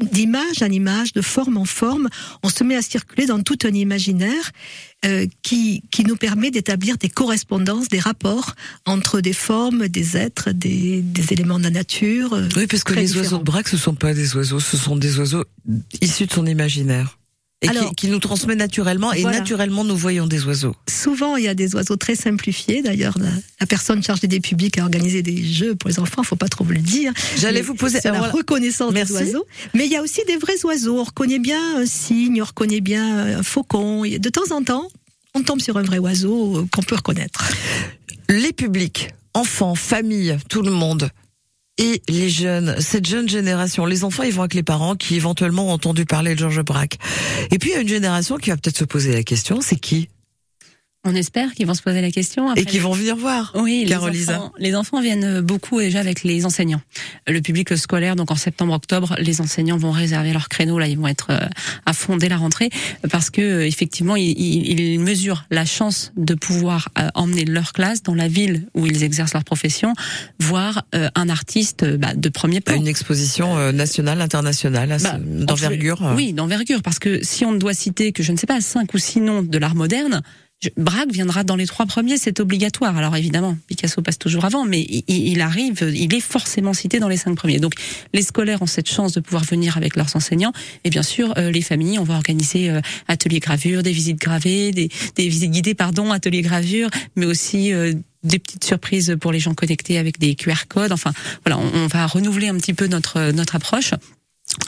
d'image 0.00 0.62
en 0.62 0.70
image, 0.70 1.12
de 1.12 1.22
forme 1.22 1.56
en 1.56 1.64
forme, 1.64 2.08
on 2.42 2.48
se 2.48 2.64
met 2.64 2.76
à 2.76 2.82
circuler 2.82 3.26
dans 3.26 3.42
tout 3.42 3.58
un 3.64 3.72
imaginaire 3.72 4.50
euh, 5.04 5.26
qui, 5.42 5.82
qui 5.90 6.04
nous 6.04 6.16
permet 6.16 6.50
d'établir 6.50 6.96
des 6.98 7.08
correspondances, 7.08 7.88
des 7.88 8.00
rapports 8.00 8.54
entre 8.84 9.20
des 9.20 9.32
formes, 9.32 9.88
des 9.88 10.16
êtres, 10.16 10.50
des, 10.52 11.02
des 11.02 11.32
éléments 11.32 11.58
de 11.58 11.64
la 11.64 11.70
nature. 11.70 12.32
Euh, 12.34 12.48
oui, 12.56 12.66
parce 12.66 12.82
que 12.84 12.94
les 12.94 13.06
différents. 13.06 13.22
oiseaux 13.22 13.38
de 13.38 13.44
Braque, 13.44 13.68
ce 13.68 13.76
sont 13.76 13.94
pas 13.94 14.14
des 14.14 14.34
oiseaux, 14.34 14.60
ce 14.60 14.76
sont 14.76 14.96
des 14.96 15.18
oiseaux 15.18 15.44
issus 16.00 16.26
de 16.26 16.32
son 16.32 16.46
imaginaire. 16.46 17.18
Et 17.62 17.68
Alors, 17.68 17.88
qui, 17.90 17.94
qui, 17.94 18.08
nous 18.08 18.18
transmet 18.18 18.54
naturellement, 18.54 19.14
et 19.14 19.22
voilà. 19.22 19.38
naturellement 19.38 19.82
nous 19.82 19.96
voyons 19.96 20.26
des 20.26 20.44
oiseaux. 20.44 20.76
Souvent, 20.90 21.36
il 21.36 21.44
y 21.44 21.48
a 21.48 21.54
des 21.54 21.74
oiseaux 21.74 21.96
très 21.96 22.14
simplifiés. 22.14 22.82
D'ailleurs, 22.82 23.18
la, 23.18 23.30
la, 23.60 23.66
personne 23.66 24.02
chargée 24.02 24.26
des 24.26 24.40
publics 24.40 24.76
a 24.78 24.82
organisé 24.82 25.22
des 25.22 25.42
jeux 25.42 25.74
pour 25.74 25.88
les 25.88 25.98
enfants. 25.98 26.22
Faut 26.22 26.36
pas 26.36 26.48
trop 26.48 26.64
le 26.64 26.76
dire. 26.76 27.14
J'allais 27.38 27.62
vous 27.62 27.74
poser 27.74 28.00
la 28.04 28.12
voilà. 28.12 28.30
reconnaissance 28.30 28.92
Merci. 28.92 29.14
des 29.14 29.18
oiseaux. 29.20 29.46
Mais 29.72 29.86
il 29.86 29.92
y 29.92 29.96
a 29.96 30.02
aussi 30.02 30.20
des 30.26 30.36
vrais 30.36 30.62
oiseaux. 30.64 31.00
On 31.00 31.04
reconnaît 31.04 31.38
bien 31.38 31.78
un 31.78 31.86
cygne, 31.86 32.42
on 32.42 32.44
reconnaît 32.44 32.82
bien 32.82 33.38
un 33.38 33.42
faucon. 33.42 34.02
De 34.02 34.28
temps 34.28 34.54
en 34.54 34.62
temps, 34.62 34.88
on 35.34 35.42
tombe 35.42 35.60
sur 35.60 35.78
un 35.78 35.82
vrai 35.82 35.98
oiseau 35.98 36.58
euh, 36.58 36.66
qu'on 36.70 36.82
peut 36.82 36.96
reconnaître. 36.96 37.50
Les 38.28 38.52
publics, 38.52 39.14
enfants, 39.32 39.74
familles, 39.74 40.36
tout 40.50 40.60
le 40.60 40.72
monde 40.72 41.10
et 41.78 42.02
les 42.08 42.28
jeunes, 42.28 42.76
cette 42.80 43.06
jeune 43.06 43.28
génération, 43.28 43.84
les 43.84 44.04
enfants, 44.04 44.22
ils 44.22 44.32
vont 44.32 44.42
avec 44.42 44.54
les 44.54 44.62
parents 44.62 44.96
qui 44.96 45.16
éventuellement 45.16 45.68
ont 45.68 45.72
entendu 45.72 46.04
parler 46.04 46.34
de 46.34 46.38
Georges 46.38 46.62
Braque. 46.62 46.98
Et 47.50 47.58
puis 47.58 47.70
il 47.70 47.74
y 47.74 47.76
a 47.76 47.80
une 47.82 47.88
génération 47.88 48.36
qui 48.36 48.50
va 48.50 48.56
peut-être 48.56 48.78
se 48.78 48.84
poser 48.84 49.12
la 49.12 49.22
question, 49.22 49.60
c'est 49.60 49.76
qui? 49.76 50.08
On 51.08 51.14
espère 51.14 51.54
qu'ils 51.54 51.68
vont 51.68 51.74
se 51.74 51.82
poser 51.82 52.00
la 52.00 52.10
question. 52.10 52.52
et 52.54 52.64
qui 52.64 52.80
vont 52.80 52.90
venir 52.90 53.16
voir. 53.16 53.52
Oui, 53.54 53.84
les 53.86 53.94
enfants, 53.94 54.52
les 54.58 54.74
enfants 54.74 55.00
viennent 55.00 55.40
beaucoup 55.40 55.78
déjà 55.78 56.00
avec 56.00 56.24
les 56.24 56.44
enseignants. 56.44 56.80
Le 57.28 57.40
public 57.40 57.76
scolaire, 57.76 58.16
donc 58.16 58.32
en 58.32 58.36
septembre-octobre, 58.36 59.14
les 59.18 59.40
enseignants 59.40 59.76
vont 59.76 59.92
réserver 59.92 60.32
leur 60.32 60.48
créneau. 60.48 60.80
Là, 60.80 60.88
ils 60.88 60.98
vont 60.98 61.06
être 61.06 61.28
euh, 61.30 61.46
à 61.86 61.92
fond 61.92 62.16
dès 62.16 62.28
la 62.28 62.36
rentrée 62.36 62.70
parce 63.08 63.30
que 63.30 63.40
euh, 63.40 63.66
effectivement, 63.66 64.16
ils, 64.16 64.98
mesurent 64.98 65.44
la 65.50 65.64
chance 65.64 66.12
de 66.16 66.34
pouvoir 66.34 66.88
euh, 66.98 67.08
emmener 67.14 67.44
leur 67.44 67.72
classe 67.72 68.02
dans 68.02 68.14
la 68.14 68.26
ville 68.26 68.66
où 68.74 68.84
ils 68.84 69.04
exercent 69.04 69.34
leur 69.34 69.44
profession, 69.44 69.92
voir 70.40 70.84
un 70.92 71.28
artiste 71.28 71.84
bah, 71.84 72.14
de 72.14 72.28
premier 72.28 72.60
plan. 72.60 72.74
Une 72.74 72.88
exposition 72.88 73.72
nationale, 73.72 74.20
internationale, 74.20 74.96
Bah, 75.02 75.18
d'envergure. 75.20 76.00
Oui, 76.16 76.32
d'envergure, 76.32 76.82
parce 76.82 76.98
que 76.98 77.22
si 77.22 77.44
on 77.44 77.52
ne 77.52 77.58
doit 77.58 77.74
citer 77.74 78.12
que 78.12 78.22
je 78.22 78.32
ne 78.32 78.36
sais 78.36 78.46
pas 78.46 78.60
cinq 78.60 78.94
ou 78.94 78.98
six 78.98 79.20
noms 79.20 79.42
de 79.42 79.58
l'art 79.58 79.74
moderne, 79.74 80.22
Braque 80.76 81.12
viendra 81.12 81.44
dans 81.44 81.54
les 81.56 81.66
trois 81.66 81.84
premiers, 81.84 82.16
c'est 82.16 82.40
obligatoire. 82.40 82.96
Alors 82.96 83.14
évidemment, 83.14 83.56
Picasso 83.66 84.00
passe 84.00 84.18
toujours 84.18 84.46
avant, 84.46 84.64
mais 84.64 84.80
il, 85.06 85.40
arrive, 85.40 85.92
il 85.94 86.14
est 86.14 86.20
forcément 86.20 86.72
cité 86.72 86.98
dans 86.98 87.08
les 87.08 87.18
cinq 87.18 87.34
premiers. 87.36 87.58
Donc 87.58 87.74
les 88.14 88.22
scolaires 88.22 88.62
ont 88.62 88.66
cette 88.66 88.88
chance 88.88 89.12
de 89.12 89.20
pouvoir 89.20 89.44
venir 89.44 89.76
avec 89.76 89.96
leurs 89.96 90.16
enseignants, 90.16 90.52
et 90.84 90.90
bien 90.90 91.02
sûr 91.02 91.34
euh, 91.36 91.50
les 91.50 91.60
familles, 91.60 91.98
on 91.98 92.04
va 92.04 92.14
organiser 92.14 92.70
euh, 92.70 92.80
ateliers 93.06 93.40
gravure, 93.40 93.82
des 93.82 93.92
visites 93.92 94.18
gravées, 94.18 94.72
des, 94.72 94.88
des 95.14 95.28
visites 95.28 95.50
guidées, 95.50 95.74
pardon, 95.74 96.10
ateliers 96.10 96.42
gravure, 96.42 96.88
mais 97.16 97.26
aussi 97.26 97.72
euh, 97.72 97.92
des 98.24 98.38
petites 98.38 98.64
surprises 98.64 99.16
pour 99.20 99.32
les 99.32 99.40
gens 99.40 99.54
connectés 99.54 99.98
avec 99.98 100.18
des 100.18 100.34
QR 100.34 100.66
codes. 100.68 100.92
Enfin, 100.92 101.12
voilà, 101.44 101.58
on, 101.58 101.84
on 101.84 101.86
va 101.86 102.06
renouveler 102.06 102.48
un 102.48 102.56
petit 102.56 102.74
peu 102.74 102.86
notre 102.86 103.30
notre 103.32 103.56
approche 103.56 103.92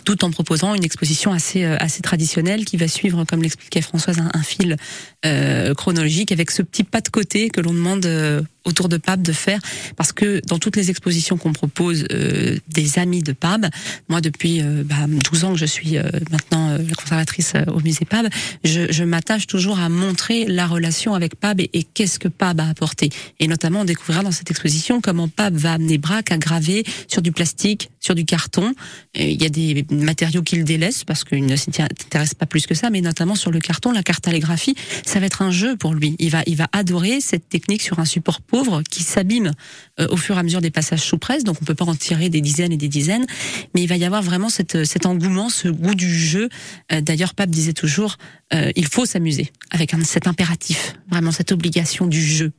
tout 0.04 0.24
en 0.24 0.30
proposant 0.30 0.74
une 0.74 0.84
exposition 0.84 1.32
assez 1.32 1.64
euh, 1.64 1.76
assez 1.78 2.02
traditionnelle 2.02 2.64
qui 2.64 2.76
va 2.76 2.88
suivre, 2.88 3.24
comme 3.24 3.42
l'expliquait 3.42 3.80
Françoise, 3.80 4.18
un, 4.18 4.30
un 4.34 4.42
fil 4.42 4.76
euh, 5.24 5.74
chronologique 5.74 6.32
avec 6.32 6.50
ce 6.50 6.62
petit 6.62 6.84
pas 6.84 7.00
de 7.00 7.08
côté 7.08 7.48
que 7.48 7.60
l'on 7.60 7.72
demande 7.72 8.04
euh, 8.06 8.42
autour 8.64 8.88
de 8.88 8.96
Pape 8.96 9.22
de 9.22 9.32
faire, 9.32 9.60
parce 9.96 10.12
que 10.12 10.40
dans 10.46 10.58
toutes 10.58 10.76
les 10.76 10.90
expositions 10.90 11.36
qu'on 11.36 11.52
propose 11.52 12.04
euh, 12.12 12.56
des 12.68 12.98
amis 12.98 13.22
de 13.22 13.32
Pape, 13.32 13.66
moi 14.08 14.20
depuis 14.20 14.60
euh, 14.60 14.82
bah, 14.84 15.06
12 15.08 15.44
ans 15.44 15.52
que 15.52 15.58
je 15.58 15.66
suis 15.66 15.96
euh, 15.96 16.02
maintenant 16.30 16.70
euh, 16.70 16.78
la 16.78 16.94
conservatrice 16.94 17.52
euh, 17.54 17.64
au 17.72 17.80
musée 17.80 18.04
Pape, 18.04 18.26
je, 18.64 18.92
je 18.92 19.04
m'attache 19.04 19.46
toujours 19.46 19.78
à 19.78 19.88
montrer 19.88 20.44
la 20.46 20.66
relation 20.66 21.14
avec 21.14 21.36
Pape 21.36 21.60
et, 21.60 21.70
et 21.72 21.82
qu'est-ce 21.82 22.18
que 22.18 22.28
Pape 22.28 22.60
a 22.60 22.68
apporté. 22.68 23.10
Et 23.40 23.48
notamment, 23.48 23.80
on 23.80 23.84
découvrira 23.84 24.22
dans 24.22 24.32
cette 24.32 24.50
exposition 24.50 25.00
comment 25.00 25.28
Pape 25.28 25.54
va 25.54 25.74
amener 25.74 25.98
Braque 25.98 26.32
à 26.32 26.38
graver 26.38 26.84
sur 27.08 27.22
du 27.22 27.32
plastique, 27.32 27.90
sur 28.00 28.14
du 28.14 28.24
carton. 28.24 28.74
Et 29.14 29.32
Il 29.32 29.42
y 29.42 29.46
a 29.46 29.48
des 29.48 29.86
matériaux 29.90 30.42
qu'il 30.42 30.64
délaisse 30.64 31.04
parce 31.04 31.24
qu'il 31.24 31.46
ne 31.46 31.56
s'intéresse 31.56 32.34
pas 32.34 32.46
plus 32.46 32.66
que 32.66 32.74
ça, 32.74 32.90
mais 32.90 33.00
notamment 33.00 33.34
sur 33.34 33.50
le 33.50 33.60
carton, 33.60 33.92
la 33.92 34.02
cartographie, 34.02 34.74
ça 35.04 35.20
va 35.20 35.26
être 35.26 35.42
un 35.42 35.50
jeu 35.50 35.76
pour 35.76 35.94
lui. 35.94 36.16
Il 36.18 36.30
va, 36.30 36.42
il 36.46 36.56
va 36.56 36.68
adorer 36.72 37.20
cette 37.20 37.48
technique 37.48 37.82
sur 37.82 37.98
un 37.98 38.04
support 38.04 38.40
pauvre 38.48 38.82
qui 38.82 39.02
s'abîme 39.02 39.52
euh, 40.00 40.08
au 40.10 40.16
fur 40.16 40.36
et 40.36 40.40
à 40.40 40.42
mesure 40.42 40.60
des 40.60 40.70
passages 40.70 41.02
sous 41.02 41.18
presse, 41.18 41.44
donc 41.44 41.56
on 41.62 41.64
peut 41.64 41.74
pas 41.74 41.84
en 41.84 41.94
tirer 41.94 42.28
des 42.28 42.40
dizaines 42.40 42.72
et 42.72 42.76
des 42.76 42.88
dizaines, 42.88 43.26
mais 43.74 43.82
il 43.82 43.86
va 43.86 43.96
y 43.96 44.04
avoir 44.04 44.22
vraiment 44.22 44.48
cette, 44.48 44.84
cet 44.84 45.06
engouement, 45.06 45.48
ce 45.48 45.68
goût 45.68 45.94
du 45.94 46.12
jeu. 46.12 46.48
Euh, 46.92 47.00
D'ailleurs, 47.00 47.34
Pape 47.34 47.50
disait 47.50 47.72
toujours, 47.72 48.16
euh, 48.52 48.72
il 48.74 48.86
faut 48.86 49.06
s'amuser 49.06 49.52
avec 49.70 49.94
un, 49.94 50.02
cet 50.02 50.26
impératif, 50.26 50.94
vraiment 51.10 51.30
cette 51.30 51.52
obligation 51.52 52.06
du 52.06 52.20
jeu. 52.20 52.52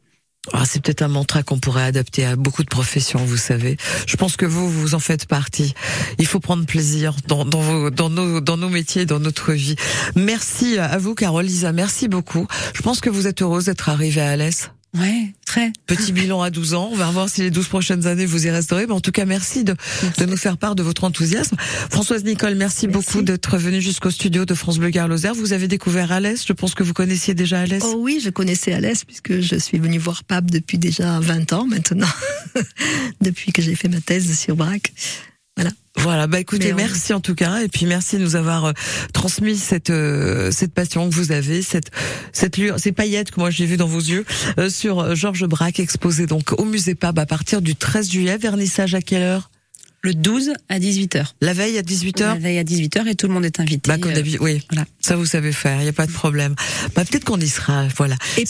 Ah, 0.54 0.64
c'est 0.66 0.82
peut-être 0.82 1.02
un 1.02 1.10
mantra 1.10 1.44
qu'on 1.44 1.60
pourrait 1.60 1.84
adapter 1.84 2.26
à 2.26 2.36
beaucoup 2.36 2.64
de 2.64 2.70
professions, 2.70 3.20
vous 3.24 3.38
savez. 3.38 3.78
Je 4.08 4.16
pense 4.16 4.38
que 4.38 4.46
vous, 4.46 4.70
vous 4.70 4.96
en 4.96 5.00
faites 5.00 5.26
partie. 5.26 5.74
Il 6.18 6.26
faut 6.26 6.40
prendre 6.40 6.66
plaisir 6.66 7.14
dans, 7.28 7.46
dans, 7.46 7.60
vos, 7.60 7.90
dans, 7.90 8.10
nos, 8.10 8.40
dans 8.40 8.58
nos 8.58 8.70
métiers, 8.70 9.06
dans 9.06 9.20
notre 9.20 9.52
vie. 9.52 9.76
Merci 10.16 10.80
à 10.80 10.98
vous, 10.98 11.14
Carole 11.14 11.46
Lisa. 11.46 11.72
Merci 11.74 12.08
beaucoup. 12.08 12.48
Je 12.74 12.82
pense 12.82 13.02
que 13.02 13.10
vous 13.10 13.28
êtes 13.28 13.42
heureuse 13.42 13.66
d'être 13.66 13.90
arrivée 13.90 14.22
à 14.22 14.32
Alès. 14.32 14.72
Ouais, 14.98 15.34
très. 15.46 15.72
Petit 15.86 16.12
bilan 16.12 16.42
à 16.42 16.50
12 16.50 16.74
ans. 16.74 16.90
On 16.92 16.96
va 16.96 17.12
voir 17.12 17.30
si 17.30 17.42
les 17.42 17.52
12 17.52 17.68
prochaines 17.68 18.08
années 18.08 18.26
vous 18.26 18.48
y 18.48 18.50
resterez. 18.50 18.88
Mais 18.88 18.94
en 18.94 19.00
tout 19.00 19.12
cas, 19.12 19.26
merci 19.26 19.64
de, 19.64 19.76
de 20.18 20.26
nous 20.26 20.36
faire 20.38 20.58
part 20.58 20.74
de 20.74 20.82
votre 20.82 21.04
enthousiasme. 21.04 21.56
Françoise 21.92 22.24
Nicole, 22.24 22.56
merci, 22.56 22.88
Merci. 22.88 22.88
beaucoup 22.88 23.22
d'être 23.22 23.58
venue 23.58 23.82
jusqu'au 23.82 24.10
studio 24.10 24.46
de 24.46 24.54
France 24.56 24.80
Bleu 24.80 24.90
Gare 24.90 25.08
Lozère. 25.08 25.36
Vous 25.36 25.54
avez 25.54 25.68
découvert 25.68 26.12
Alès. 26.12 26.44
Je 26.44 26.54
pense 26.54 26.74
que 26.74 26.82
vous 26.82 26.94
connaissiez 26.94 27.36
déjà 27.36 27.60
Alès. 27.60 27.84
Oh 27.86 27.98
oui, 28.00 28.20
je 28.24 28.32
connaissais 28.32 28.74
Alès 28.74 29.06
puisque 29.06 29.40
je 29.42 29.56
suis 29.58 29.78
venue 29.78 30.00
voir 30.00 30.24
Pape 30.24 30.50
depuis 30.50 30.80
déjà 30.80 31.20
20 31.20 31.54
ans 31.54 31.68
maintenant, 31.68 32.08
depuis 33.22 33.52
que 33.52 33.62
j'ai 33.62 33.76
fait 33.76 33.90
ma 33.90 34.02
thèse 34.02 34.38
sur 34.40 34.56
Braque. 34.56 34.92
Voilà. 35.60 35.72
Voilà, 35.98 36.28
bah 36.28 36.40
écoutez, 36.40 36.72
on- 36.72 36.78
merci 36.78 37.14
en 37.14 37.20
tout 37.20 37.36
cas, 37.36 37.62
et 37.62 37.68
puis 37.68 37.86
merci 37.86 38.18
de 38.18 38.22
nous 38.24 38.36
avoir 38.38 38.66
euh, 38.66 38.72
transmis 39.14 39.58
cette 39.58 39.90
euh, 39.90 40.50
cette 40.52 40.74
passion 40.74 41.10
que 41.10 41.14
vous 41.14 41.32
avez, 41.34 41.62
cette 41.62 41.92
cette 42.32 42.58
lueur, 42.58 42.80
ces 42.80 42.92
paillettes 42.94 43.32
que 43.32 43.40
moi 43.40 43.50
j'ai 43.50 43.66
vues 43.66 43.76
dans 43.78 43.88
vos 43.88 44.00
yeux 44.00 44.24
euh, 44.60 44.70
sur 44.70 45.00
euh, 45.00 45.16
Georges 45.16 45.46
Braque 45.46 45.80
exposé 45.82 46.26
donc 46.26 46.54
au 46.58 46.64
musée 46.64 46.96
Pab 46.96 47.20
à 47.20 47.26
partir 47.26 47.62
du 47.62 47.76
13 47.76 48.10
juillet. 48.12 48.38
Vernissage 48.38 48.94
à 48.96 49.02
quelle 49.02 49.24
heure? 49.24 49.50
Le 50.02 50.14
12 50.14 50.52
à 50.70 50.80
18h. 50.80 51.26
La 51.42 51.52
veille 51.52 51.78
à 51.78 51.82
18h. 51.82 52.22
La 52.22 52.36
veille 52.36 52.58
à 52.58 52.64
18h 52.64 53.06
et 53.10 53.16
tout 53.16 53.28
le 53.28 53.34
monde 53.34 53.44
est 53.44 53.60
invité. 53.60 53.90
Bah 53.90 53.98
comme 53.98 54.12
Euh, 54.12 54.16
d'habitude, 54.16 54.40
oui. 54.42 54.66
voilà. 54.70 54.86
Ça 55.02 55.18
vous 55.18 55.26
savez 55.26 55.52
faire, 55.52 55.82
il 55.82 55.86
y 55.86 55.90
a 55.90 55.94
pas 55.94 56.08
de 56.08 56.12
problème. 56.14 56.56
Bah 56.96 57.04
peut-être 57.04 57.26
qu'on 57.26 57.38
y 57.42 57.50
sera, 57.50 57.86
voilà. 57.98 58.16
Et 58.38 58.46